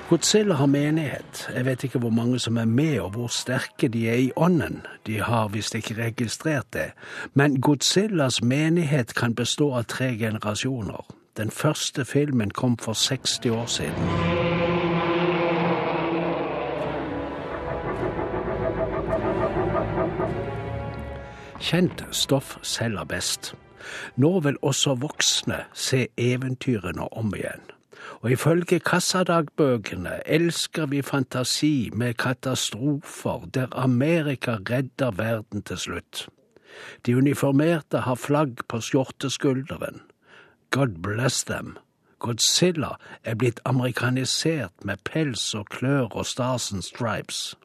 Godzilla 0.10 0.54
har 0.54 0.66
menighet. 0.66 1.50
Jeg 1.56 1.66
vet 1.66 1.84
ikke 1.84 2.00
hvor 2.00 2.10
mange 2.10 2.40
som 2.40 2.58
er 2.58 2.66
med, 2.66 3.00
og 3.00 3.10
hvor 3.10 3.28
sterke 3.28 3.88
de 3.88 4.10
er 4.10 4.14
i 4.14 4.32
ånden. 4.36 4.86
De 5.08 5.20
har 5.20 5.48
visst 5.48 5.76
ikke 5.76 5.98
registrert 5.98 6.74
det. 6.74 6.92
Men 7.34 7.62
Godzillas 7.62 8.42
menighet 8.42 9.16
kan 9.16 9.36
bestå 9.36 9.74
av 9.74 9.84
tre 9.84 10.16
generasjoner. 10.16 11.04
Den 11.38 11.52
første 11.52 12.06
filmen 12.06 12.52
kom 12.52 12.78
for 12.78 12.94
60 12.94 13.46
år 13.46 13.66
siden. 13.66 14.08
Kjent 21.60 22.06
stoff 22.12 22.58
selger 22.64 23.04
best. 23.04 23.56
Nå 24.16 24.40
vil 24.40 24.56
også 24.62 24.96
voksne 24.96 25.66
se 25.74 26.08
eventyrene 26.18 27.14
om 27.14 27.36
igjen. 27.36 27.77
Og 28.22 28.32
ifølge 28.32 28.80
kassadagbøkene 28.80 30.20
elsker 30.26 30.86
vi 30.86 31.02
fantasi 31.02 31.90
med 31.94 32.14
katastrofer 32.14 33.46
der 33.54 33.68
Amerika 33.72 34.58
redder 34.70 35.12
verden 35.12 35.62
til 35.62 35.78
slutt. 35.78 36.28
De 37.06 37.18
uniformerte 37.18 37.98
har 38.06 38.16
flagg 38.16 38.62
på 38.68 38.82
skjorteskulderen. 38.82 40.02
God 40.70 41.02
bless 41.04 41.44
them. 41.44 41.78
Godzilla 42.20 42.96
er 43.24 43.36
blitt 43.36 43.60
amerikanisert 43.66 44.86
med 44.86 44.98
pels 45.06 45.54
og 45.56 45.70
klør 45.70 46.10
og 46.12 46.26
Stars 46.26 46.72
and 46.74 46.82
Stripes. 46.82 47.56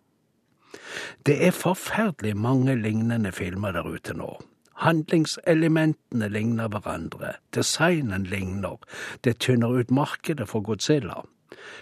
Det 1.27 1.47
er 1.47 1.51
forferdelig 1.51 2.37
mange 2.37 2.77
lignende 2.77 3.33
filmer 3.33 3.73
der 3.73 3.89
ute 3.89 4.15
nå. 4.15 4.37
Handlingselementene 4.83 6.29
ligner 6.29 6.69
hverandre, 6.69 7.37
designen 7.55 8.25
ligner, 8.25 8.77
det 9.25 9.39
tynner 9.39 9.79
ut 9.79 9.91
markedet 9.91 10.49
for 10.49 10.61
Godzilla. 10.61 11.23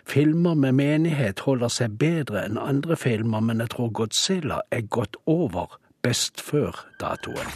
Filmer 0.05 0.55
med 0.55 0.73
menighet 0.73 1.41
holder 1.41 1.73
seg 1.73 1.95
bedre 1.97 2.43
enn 2.45 2.59
andre 2.61 2.97
filmer, 3.01 3.41
men 3.41 3.63
jeg 3.65 3.73
tror 3.73 3.89
Godzilla 3.97 4.59
er 4.71 4.85
gått 4.85 5.17
over 5.25 5.79
best 6.05 6.43
før-datoen. 6.45 7.49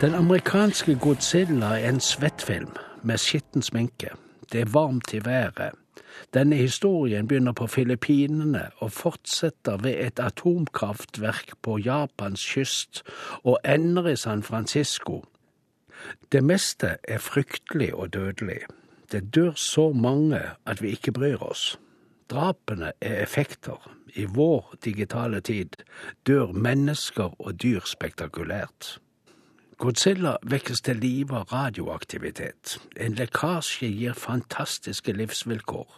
Den 0.00 0.14
amerikanske 0.14 0.98
Godzilla 0.98 1.76
er 1.78 1.88
en 1.92 2.00
svettfilm 2.00 2.74
med 3.02 3.22
skitten 3.22 3.62
sminke. 3.62 4.10
Det 4.52 4.60
er 4.60 4.72
varmt 4.72 5.14
i 5.14 5.24
været. 5.24 5.72
Denne 6.34 6.56
historien 6.56 7.28
begynner 7.28 7.52
på 7.52 7.66
Filippinene 7.66 8.70
og 8.76 8.92
fortsetter 8.92 9.76
ved 9.76 9.94
et 10.06 10.18
atomkraftverk 10.18 11.52
på 11.62 11.78
Japans 11.78 12.44
kyst 12.54 13.02
og 13.42 13.58
ender 13.64 14.08
i 14.08 14.16
San 14.16 14.42
Francisco. 14.42 15.24
Det 16.32 16.44
meste 16.44 16.96
er 17.08 17.18
fryktelig 17.18 17.94
og 17.94 18.12
dødelig. 18.12 18.60
Det 19.12 19.34
dør 19.34 19.52
så 19.56 19.92
mange 19.92 20.40
at 20.66 20.82
vi 20.82 20.88
ikke 20.88 21.12
bryr 21.12 21.42
oss. 21.42 21.78
Drapene 22.30 22.92
er 23.00 23.22
effekter. 23.22 23.90
I 24.14 24.24
vår 24.24 24.74
digitale 24.84 25.40
tid 25.40 25.76
dør 26.26 26.52
mennesker 26.52 27.34
og 27.38 27.62
dyr 27.62 27.80
spektakulært. 27.86 28.98
Godzilla 29.80 30.34
vekkes 30.44 30.82
til 30.84 30.98
liv 31.00 31.30
av 31.32 31.46
radioaktivitet. 31.54 32.74
En 33.00 33.14
lekkasje 33.16 33.88
gir 33.88 34.12
fantastiske 34.12 35.14
livsvilkår. 35.16 35.94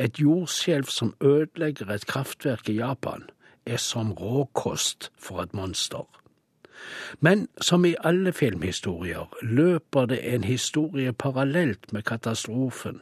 Et 0.00 0.20
jordskjelv 0.22 0.88
som 0.88 1.10
ødelegger 1.20 1.92
et 1.92 2.06
kraftverk 2.08 2.70
i 2.72 2.78
Japan, 2.78 3.26
er 3.66 3.76
som 3.76 4.14
råkost 4.16 5.10
for 5.18 5.42
et 5.42 5.52
monster. 5.52 6.08
Men 7.20 7.48
som 7.60 7.84
i 7.84 7.92
alle 8.00 8.32
filmhistorier 8.32 9.28
løper 9.42 10.06
det 10.06 10.34
en 10.34 10.44
historie 10.44 11.12
parallelt 11.12 11.92
med 11.92 12.02
katastrofen. 12.02 13.00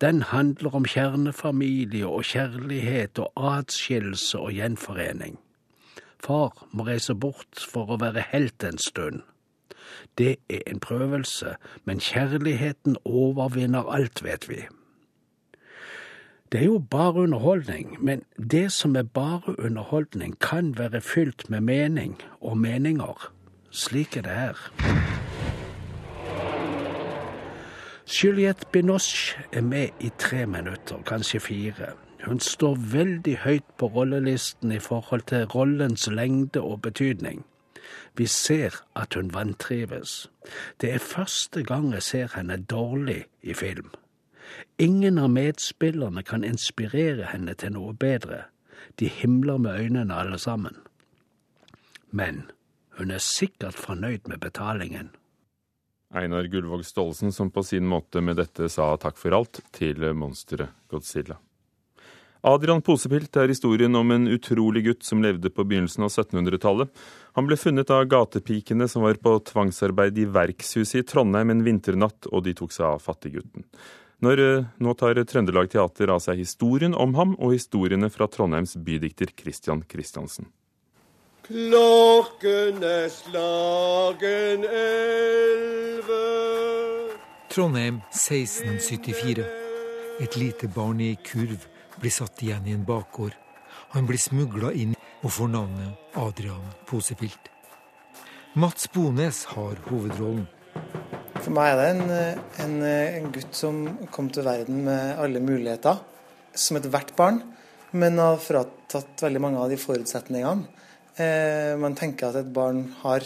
Den 0.00 0.22
handler 0.22 0.74
om 0.74 0.84
kjernefamilie 0.84 2.06
og 2.06 2.24
kjærlighet 2.24 3.18
og 3.18 3.32
atskillelse 3.54 4.38
og 4.38 4.52
gjenforening. 4.52 5.38
Far 6.18 6.66
må 6.72 6.90
reise 6.90 7.14
bort 7.14 7.68
for 7.72 7.86
å 7.86 8.02
være 8.02 8.32
helt 8.34 8.64
en 8.64 8.78
stund. 8.78 9.22
Det 10.18 10.36
er 10.48 10.60
en 10.66 10.80
prøvelse, 10.80 11.56
men 11.84 12.00
kjærligheten 12.00 12.96
overvinner 13.04 13.92
alt, 13.92 14.24
vet 14.24 14.48
vi. 14.48 14.60
Det 16.52 16.60
er 16.60 16.64
jo 16.64 16.78
bare 16.90 17.14
underholdning, 17.14 18.04
men 18.04 18.22
det 18.50 18.72
som 18.72 18.96
er 18.96 19.02
bare 19.02 19.54
underholdning, 19.58 20.38
kan 20.40 20.78
være 20.78 21.00
fylt 21.00 21.50
med 21.50 21.60
mening 21.60 22.18
og 22.40 22.58
meninger. 22.58 23.32
Slik 23.70 24.16
er 24.16 24.22
det 24.22 24.32
her. 24.32 24.56
Juliette 28.10 28.66
Binoche 28.72 29.42
er 29.52 29.60
med 29.60 29.88
i 30.00 30.10
tre 30.18 30.46
minutter, 30.46 30.98
kanskje 31.06 31.40
fire. 31.40 31.92
Hun 32.24 32.40
står 32.40 32.74
veldig 32.92 33.36
høyt 33.36 33.68
på 33.78 33.86
rollelisten 33.86 34.72
i 34.72 34.78
forhold 34.78 35.22
til 35.22 35.44
rollens 35.44 36.08
lengde 36.10 36.60
og 36.60 36.82
betydning. 36.82 37.44
Vi 38.16 38.26
ser 38.26 38.76
at 38.96 39.14
hun 39.14 39.32
vantrives. 39.34 40.30
Det 40.80 40.92
er 40.94 40.98
første 41.02 41.62
gang 41.62 41.92
jeg 41.94 42.02
ser 42.02 42.36
henne 42.36 42.56
dårlig 42.56 43.24
i 43.42 43.54
film. 43.54 43.90
Ingen 44.78 45.18
av 45.18 45.30
medspillerne 45.30 46.22
kan 46.26 46.44
inspirere 46.44 47.30
henne 47.32 47.54
til 47.54 47.74
noe 47.76 47.94
bedre. 47.94 48.44
De 48.98 49.08
himler 49.08 49.58
med 49.58 49.80
øynene 49.80 50.14
alle 50.14 50.38
sammen. 50.38 50.76
Men 52.10 52.50
hun 52.98 53.10
er 53.10 53.22
sikkert 53.22 53.78
fornøyd 53.78 54.26
med 54.28 54.40
betalingen. 54.40 55.10
Einar 56.10 56.48
Gullvåg 56.50 56.82
Staalesen 56.84 57.32
som 57.32 57.52
på 57.54 57.62
sin 57.62 57.86
måte 57.86 58.20
med 58.20 58.40
dette 58.40 58.66
sa 58.68 58.96
takk 58.98 59.18
for 59.20 59.36
alt 59.36 59.62
til 59.76 60.02
monsteret 60.18 60.74
Godzilla. 60.90 61.38
Adrian 62.42 62.80
Posepilt 62.80 63.36
er 63.36 63.50
historien 63.52 63.96
om 63.98 64.10
en 64.14 64.28
utrolig 64.32 64.84
gutt 64.86 65.04
som 65.04 65.20
levde 65.20 65.50
på 65.52 65.64
begynnelsen 65.68 66.06
av 66.06 66.12
1700-tallet. 66.14 66.88
Han 67.36 67.48
ble 67.48 67.56
funnet 67.60 67.90
av 67.92 68.06
gatepikene 68.08 68.88
som 68.88 69.04
var 69.04 69.20
på 69.20 69.34
tvangsarbeid 69.50 70.18
i 70.18 70.24
Verkshuset 70.24 71.02
i 71.02 71.06
Trondheim 71.06 71.52
en 71.52 71.64
vinternatt, 71.66 72.30
og 72.32 72.46
de 72.46 72.54
tok 72.56 72.72
seg 72.72 72.86
av 72.94 73.02
fattiggutten. 73.04 73.66
Når, 74.24 74.40
eh, 74.40 74.64
nå 74.80 74.94
tar 74.96 75.20
Trøndelag 75.24 75.70
Teater 75.72 76.10
av 76.12 76.20
seg 76.20 76.40
historien 76.40 76.94
om 76.94 77.14
ham 77.14 77.36
og 77.38 77.52
historiene 77.52 78.10
fra 78.12 78.26
Trondheims 78.28 78.76
bydikter 78.76 79.28
Christian 79.36 79.84
Christiansen. 79.88 80.48
Klokken 81.44 82.82
er 82.84 83.08
slagen 83.08 84.64
elleve 84.64 86.20
Trondheim 87.50 88.00
1674. 88.12 89.44
Et 90.20 90.36
lite 90.36 90.68
barn 90.68 91.00
i 91.00 91.16
kurv 91.24 91.66
blir 91.98 92.14
satt 92.14 92.42
igjen 92.42 92.66
i 92.68 92.74
en 92.76 92.86
bakgård. 92.86 93.34
Han 93.94 94.06
blir 94.06 94.20
smugla 94.20 94.72
inn 94.76 94.94
og 95.20 95.32
får 95.34 95.50
navnet 95.52 96.16
Adrian 96.20 96.66
Posepilt. 96.88 97.50
Mats 98.54 98.88
Bones 98.92 99.44
har 99.52 99.78
hovedrollen. 99.88 100.46
For 101.40 101.52
meg 101.56 101.72
er 101.72 101.78
det 101.78 101.88
en, 101.90 102.02
en, 102.64 102.76
en, 102.84 103.28
gutt 103.32 103.56
som 103.56 103.80
kom 104.12 104.28
til 104.32 104.44
verden 104.44 104.82
med 104.86 105.20
alle 105.22 105.40
muligheter, 105.42 106.00
som 106.54 106.76
ethvert 106.76 107.14
barn, 107.16 107.40
men 107.96 108.18
har 108.20 108.40
fratatt 108.42 109.22
veldig 109.24 109.42
mange 109.42 109.62
av 109.62 109.70
de 109.72 109.78
forutsetningene 109.80 110.66
eh, 111.18 111.76
man 111.80 111.96
tenker 111.98 112.30
at 112.30 112.40
et 112.42 112.52
barn 112.54 112.84
har 113.02 113.24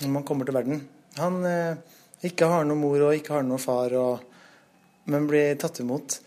når 0.00 0.10
man 0.10 0.24
kommer 0.26 0.48
til 0.48 0.56
verden. 0.56 0.84
Han 1.20 1.42
eh, 1.46 1.76
ikke 2.26 2.48
har 2.50 2.64
noen 2.66 2.82
mor 2.82 3.08
og 3.08 3.18
ikke 3.18 3.36
har 3.36 3.46
noen 3.46 3.62
far, 3.62 3.94
og, 3.98 4.22
men 5.10 5.28
blir 5.30 5.58
tatt 5.60 5.82
imot 5.84 6.18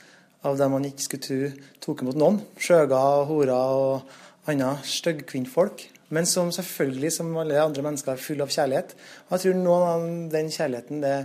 av 0.45 0.57
dem 0.59 0.73
man 0.75 0.85
ikke 0.87 1.05
skulle 1.05 1.25
tro 1.25 1.67
tok 1.87 2.03
imot 2.03 2.19
noen. 2.19 2.41
Skjøger, 2.61 3.23
horer 3.29 3.53
og 3.57 4.17
andre 4.51 4.75
styggkvinnfolk. 4.85 5.87
Men 6.13 6.27
som 6.29 6.51
selvfølgelig, 6.55 7.11
som 7.17 7.33
alle 7.39 7.59
andre 7.59 7.83
mennesker, 7.83 8.13
er 8.13 8.23
full 8.23 8.43
av 8.43 8.51
kjærlighet. 8.53 8.93
Og 9.27 9.35
jeg 9.35 9.43
tror 9.43 9.57
noen 9.59 9.87
av 9.87 10.05
den 10.31 10.51
kjærligheten 10.53 11.03
det 11.03 11.17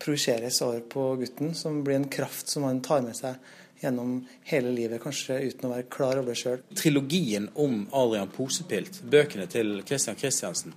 projiseres 0.00 0.60
over 0.64 0.80
på 0.94 1.10
gutten, 1.20 1.52
som 1.56 1.82
blir 1.84 1.98
en 1.98 2.08
kraft 2.12 2.52
som 2.52 2.64
han 2.68 2.80
tar 2.84 3.04
med 3.04 3.16
seg 3.18 3.36
gjennom 3.84 4.16
hele 4.48 4.72
livet, 4.72 5.02
kanskje 5.02 5.42
uten 5.44 5.68
å 5.68 5.74
være 5.74 5.88
klar 5.92 6.20
over 6.20 6.32
det 6.32 6.40
sjøl. 6.40 6.62
Trilogien 6.78 7.50
om 7.60 7.82
Adrian 7.92 8.32
Posepilt, 8.32 9.02
bøkene 9.12 9.44
til 9.50 9.76
Christian 9.84 10.16
Christiansen, 10.20 10.72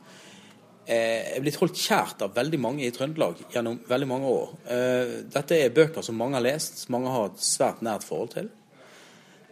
er 0.87 1.41
blitt 1.43 1.57
holdt 1.59 1.79
kjært 1.79 2.21
av 2.23 2.35
veldig 2.35 2.59
mange 2.63 2.85
i 2.87 2.91
Trøndelag 2.95 3.41
gjennom 3.51 3.81
veldig 3.89 4.07
mange 4.07 4.29
år. 4.31 4.53
Eh, 4.71 5.11
dette 5.33 5.57
er 5.59 5.73
bøker 5.75 6.05
som 6.05 6.15
mange 6.19 6.39
har 6.39 6.45
lest, 6.45 6.85
mange 6.93 7.11
har 7.11 7.27
et 7.31 7.43
svært 7.43 7.83
nært 7.83 8.07
forhold 8.07 8.31
til. 8.37 8.49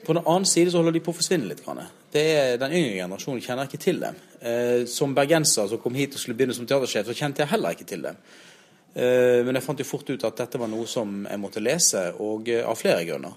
På 0.05 0.13
den 0.13 0.23
annen 0.23 0.45
side 0.45 0.71
så 0.71 0.79
holder 0.79 0.95
de 0.95 1.01
på 1.03 1.11
å 1.11 1.17
forsvinne 1.17 1.49
litt. 1.49 1.63
er 2.13 2.57
den 2.57 2.71
yngre 2.71 2.95
generasjonen 3.01 3.41
kjenner 3.41 3.65
ikke 3.65 3.81
til 3.81 3.99
dem. 3.99 4.15
Eh, 4.39 4.85
som 4.85 5.15
bergenser 5.15 5.67
som 5.67 5.81
kom 5.81 5.95
hit 5.95 6.13
og 6.13 6.21
skulle 6.21 6.37
begynne 6.37 6.53
som 6.53 6.65
teatersjef, 6.65 7.07
så 7.07 7.17
kjente 7.17 7.41
jeg 7.41 7.49
heller 7.49 7.73
ikke 7.73 7.89
til 7.89 8.01
dem. 8.01 8.15
Eh, 8.95 9.41
men 9.43 9.55
jeg 9.55 9.63
fant 9.65 9.79
jo 9.79 9.87
fort 9.87 10.09
ut 10.09 10.23
at 10.23 10.37
dette 10.37 10.61
var 10.61 10.69
noe 10.71 10.85
som 10.87 11.25
jeg 11.25 11.41
måtte 11.41 11.63
lese, 11.63 12.13
og 12.21 12.47
eh, 12.49 12.63
av 12.63 12.77
flere 12.79 13.03
grunner. 13.07 13.33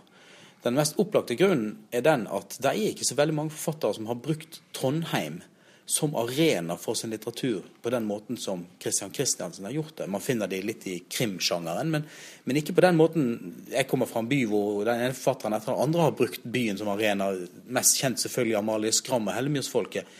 Den 0.62 0.74
mest 0.74 0.98
opplagte 0.98 1.38
grunnen 1.38 1.86
er 1.90 2.02
den 2.02 2.26
at 2.30 2.58
det 2.60 2.70
er 2.70 2.92
ikke 2.92 3.06
så 3.06 3.16
veldig 3.18 3.34
mange 3.34 3.54
forfattere 3.54 3.96
som 3.96 4.06
har 4.10 4.20
brukt 4.22 4.60
Trondheim 4.76 5.40
som 5.88 6.12
arena 6.20 6.76
for 6.76 6.94
sin 6.94 7.10
litteratur 7.10 7.62
på 7.82 7.90
den 7.90 8.04
måten 8.04 8.36
som 8.36 8.66
Christian 8.82 9.12
Christiansen 9.12 9.64
har 9.64 9.72
gjort 9.72 9.96
det. 9.96 10.06
Man 10.06 10.20
finner 10.20 10.46
det 10.46 10.60
litt 10.62 10.86
i 10.86 10.98
krimsjangeren, 11.08 11.88
men, 11.90 12.04
men, 12.44 12.58
ikke 12.60 12.74
på 12.76 12.84
den 12.84 12.98
måten 12.98 13.30
Jeg 13.72 13.88
kommer 13.88 14.10
fra 14.10 14.20
en 14.20 14.28
by 14.28 14.42
hvor 14.50 14.82
den 14.84 15.00
ene 15.06 15.16
forfatteren 15.16 15.56
etter 15.56 15.72
den 15.72 15.86
andre 15.86 16.04
har 16.04 16.18
brukt 16.18 16.44
byen 16.44 16.76
som 16.76 16.90
arena. 16.92 17.30
Mest 17.72 17.96
kjent 18.02 18.20
selvfølgelig 18.20 18.58
Amalie 18.60 18.92
Skram 18.92 19.30
og 19.30 19.38
Hellemyrsfolket. 19.38 20.12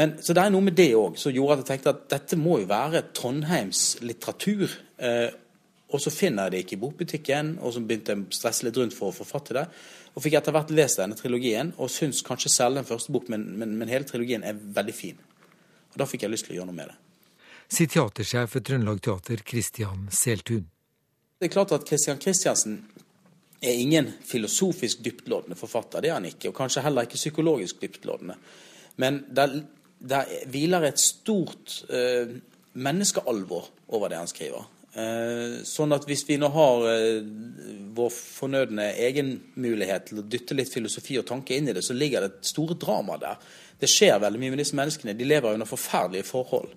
Men, 0.00 0.16
så 0.24 0.32
det 0.32 0.46
er 0.46 0.54
noe 0.56 0.64
med 0.64 0.78
det 0.80 0.88
òg 0.96 1.20
som 1.20 1.36
gjorde 1.36 1.58
at 1.58 1.64
jeg 1.66 1.70
tenkte 1.74 1.92
at 1.92 2.08
dette 2.16 2.40
må 2.40 2.62
jo 2.62 2.70
være 2.72 3.04
Trondheims 3.16 3.84
litteratur. 4.00 4.72
Eh, 4.96 5.28
og 5.96 6.02
så 6.02 6.12
finner 6.12 6.46
jeg 6.46 6.52
det 6.52 6.58
ikke 6.64 6.76
i 6.76 6.80
bokbutikken, 6.82 7.54
og 7.64 7.72
så 7.72 7.80
begynte 7.80 8.12
jeg 8.12 8.24
å 8.26 8.36
stresse 8.36 8.66
litt 8.66 8.76
rundt 8.76 8.94
for 8.96 9.08
å 9.08 9.16
få 9.16 9.24
fatt 9.24 9.52
i 9.52 9.56
det. 9.56 9.64
Og 10.16 10.24
fikk 10.24 10.36
etter 10.38 10.52
hvert 10.52 10.72
lest 10.76 11.00
denne 11.00 11.16
trilogien, 11.16 11.72
og 11.80 11.92
syns 11.92 12.20
kanskje 12.26 12.52
selv 12.52 12.80
den 12.80 12.88
første 12.88 13.14
boken, 13.14 13.32
men, 13.32 13.46
men, 13.60 13.74
men, 13.80 13.92
hele 13.92 14.08
trilogien 14.08 14.44
er 14.44 14.56
veldig 14.56 14.94
fin. 14.96 15.18
Og 15.92 15.98
Da 16.00 16.08
fikk 16.08 16.26
jeg 16.26 16.34
lyst 16.34 16.48
til 16.48 16.56
å 16.56 16.58
gjøre 16.60 16.70
noe 16.70 16.76
med 16.76 16.92
det. 16.92 16.98
Sier 17.72 17.90
teatersjef 17.90 18.58
ved 18.58 18.66
Trøndelag 18.68 19.00
Teater, 19.02 19.42
Kristian 19.48 20.06
Seltun. 20.14 20.68
Det 21.36 21.48
er 21.48 21.52
klart 21.52 21.72
at 21.76 21.88
Christian 21.88 22.20
Christiansen 22.22 22.78
er 23.60 23.80
ingen 23.80 24.12
filosofisk 24.24 25.00
dyptloddende 25.04 25.56
forfatter. 25.58 26.04
Det 26.04 26.12
er 26.12 26.18
han 26.18 26.28
ikke, 26.28 26.52
og 26.52 26.58
kanskje 26.60 26.84
heller 26.84 27.08
ikke 27.08 27.18
psykologisk 27.18 27.80
dyptloddende. 27.82 28.36
Men 29.02 29.24
der, 29.36 29.58
der 30.00 30.30
hviler 30.52 30.86
et 30.88 31.00
stort 31.00 31.80
uh, 31.90 32.36
menneskealvor 32.76 33.68
over 33.96 34.12
det 34.12 34.20
han 34.20 34.30
skriver. 34.30 34.64
Eh, 34.96 35.58
sånn 35.68 35.92
at 35.92 36.06
hvis 36.08 36.22
vi 36.24 36.38
nå 36.40 36.48
har 36.54 36.86
eh, 36.88 37.18
vår 37.96 38.12
fornødne 38.14 38.86
egenmulighet 39.04 40.06
til 40.08 40.22
å 40.22 40.24
dytte 40.24 40.56
litt 40.56 40.72
filosofi 40.72 41.18
og 41.20 41.26
tanke 41.28 41.52
inn 41.52 41.68
i 41.68 41.74
det, 41.76 41.82
så 41.84 41.92
ligger 41.92 42.24
det 42.24 42.30
et 42.30 42.48
store 42.48 42.78
drama 42.80 43.18
der. 43.20 43.36
Det 43.76 43.90
skjer 43.92 44.22
veldig 44.22 44.40
mye 44.40 44.54
med 44.54 44.62
disse 44.62 44.76
menneskene. 44.78 45.12
De 45.18 45.28
lever 45.28 45.52
under 45.52 45.68
forferdelige 45.68 46.24
forhold. 46.24 46.72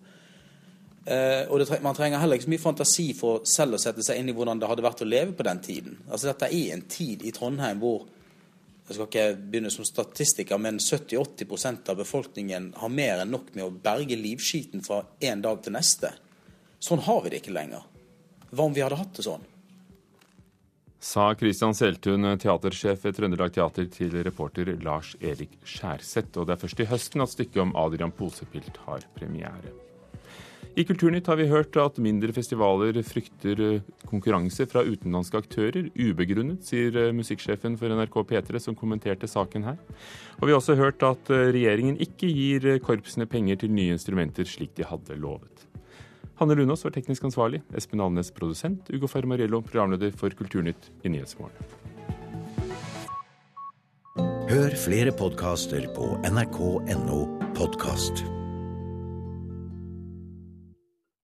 Eh, 1.07 1.45
og 1.47 1.61
det, 1.61 1.77
man 1.85 1.95
trenger 1.95 2.19
heller 2.19 2.35
ikke 2.35 2.49
så 2.49 2.51
mye 2.51 2.63
fantasi 2.65 3.05
for 3.15 3.45
selv 3.47 3.77
å 3.77 3.79
sette 3.79 4.03
seg 4.03 4.19
inn 4.19 4.31
i 4.33 4.35
hvordan 4.35 4.59
det 4.59 4.67
hadde 4.67 4.83
vært 4.83 5.03
å 5.05 5.07
leve 5.07 5.37
på 5.37 5.45
den 5.47 5.61
tiden. 5.63 6.01
Altså 6.09 6.27
Dette 6.33 6.49
er 6.51 6.73
en 6.75 6.83
tid 6.91 7.23
i 7.23 7.31
Trondheim 7.35 7.79
hvor 7.79 8.03
jeg 8.89 8.97
skal 8.97 9.07
ikke 9.07 9.23
begynne 9.53 9.71
som 9.71 9.87
statistiker, 9.87 10.59
men 10.59 10.81
70-80% 10.81 11.93
av 11.93 12.01
befolkningen 12.01 12.73
har 12.81 12.91
mer 12.91 13.23
enn 13.23 13.31
nok 13.31 13.53
med 13.53 13.63
å 13.63 13.71
berge 13.85 14.17
livskiten 14.19 14.83
fra 14.83 15.03
en 15.29 15.45
dag 15.45 15.63
til 15.63 15.77
neste. 15.77 16.11
Sånn 16.83 17.05
har 17.05 17.23
vi 17.23 17.31
det 17.31 17.43
ikke 17.43 17.55
lenger. 17.55 17.85
Hva 18.49 18.65
om 18.65 18.73
vi 18.73 18.81
hadde 18.81 18.97
hatt 18.99 19.15
det 19.17 19.25
sånn? 19.27 19.45
Sa 20.99 21.29
Christian 21.39 21.71
Seltun, 21.77 22.27
teatersjef 22.41 23.05
ved 23.05 23.15
Trøndelag 23.15 23.53
Teater, 23.55 23.85
til 23.87 24.17
reporter 24.25 24.67
Lars 24.83 25.13
Erik 25.23 25.53
Skjærseth. 25.63 26.35
Og 26.35 26.49
det 26.49 26.57
er 26.57 26.63
først 26.65 26.81
i 26.83 26.87
høsten 26.89 27.23
at 27.23 27.31
stykket 27.31 27.61
om 27.63 27.71
Adrian 27.79 28.11
Posepilt 28.11 28.81
har 28.83 29.05
premiere. 29.15 29.71
I 30.79 30.83
Kulturnytt 30.85 31.27
har 31.31 31.39
vi 31.39 31.47
hørt 31.49 31.75
at 31.81 31.97
mindre 32.03 32.33
festivaler 32.35 32.99
frykter 33.03 33.79
konkurranse 34.07 34.67
fra 34.69 34.83
utenlandske 34.85 35.39
aktører. 35.39 35.87
Ubegrunnet, 35.95 36.67
sier 36.67 37.13
musikksjefen 37.15 37.79
for 37.79 37.95
NRK 37.95 38.19
P3 38.29 38.61
som 38.63 38.77
kommenterte 38.77 39.27
saken 39.27 39.65
her. 39.71 39.79
Og 40.39 40.45
vi 40.45 40.53
har 40.53 40.59
også 40.59 40.77
hørt 40.79 41.03
at 41.07 41.31
regjeringen 41.31 41.97
ikke 42.03 42.27
gir 42.27 42.69
korpsene 42.85 43.27
penger 43.27 43.63
til 43.63 43.73
nye 43.75 43.95
instrumenter 43.95 44.47
slik 44.47 44.75
de 44.77 44.87
hadde 44.87 45.17
lovet. 45.19 45.65
Hanne 46.39 46.55
Lunås 46.55 46.85
var 46.85 46.93
teknisk 46.95 47.25
ansvarlig, 47.27 47.59
Espen 47.75 47.99
Alnes 47.99 48.31
produsent, 48.31 48.87
Ugo 48.95 49.09
Fermariello 49.11 49.59
programleder 49.65 50.15
for 50.15 50.31
Kulturnytt 50.31 50.87
i 51.03 51.11
Nyhetsmorgen. 51.11 51.67
Hør 54.49 54.73
flere 54.79 55.11
podkaster 55.11 55.91
på 55.93 56.15
nrk.no 56.31 57.21
podkast. 57.59 58.23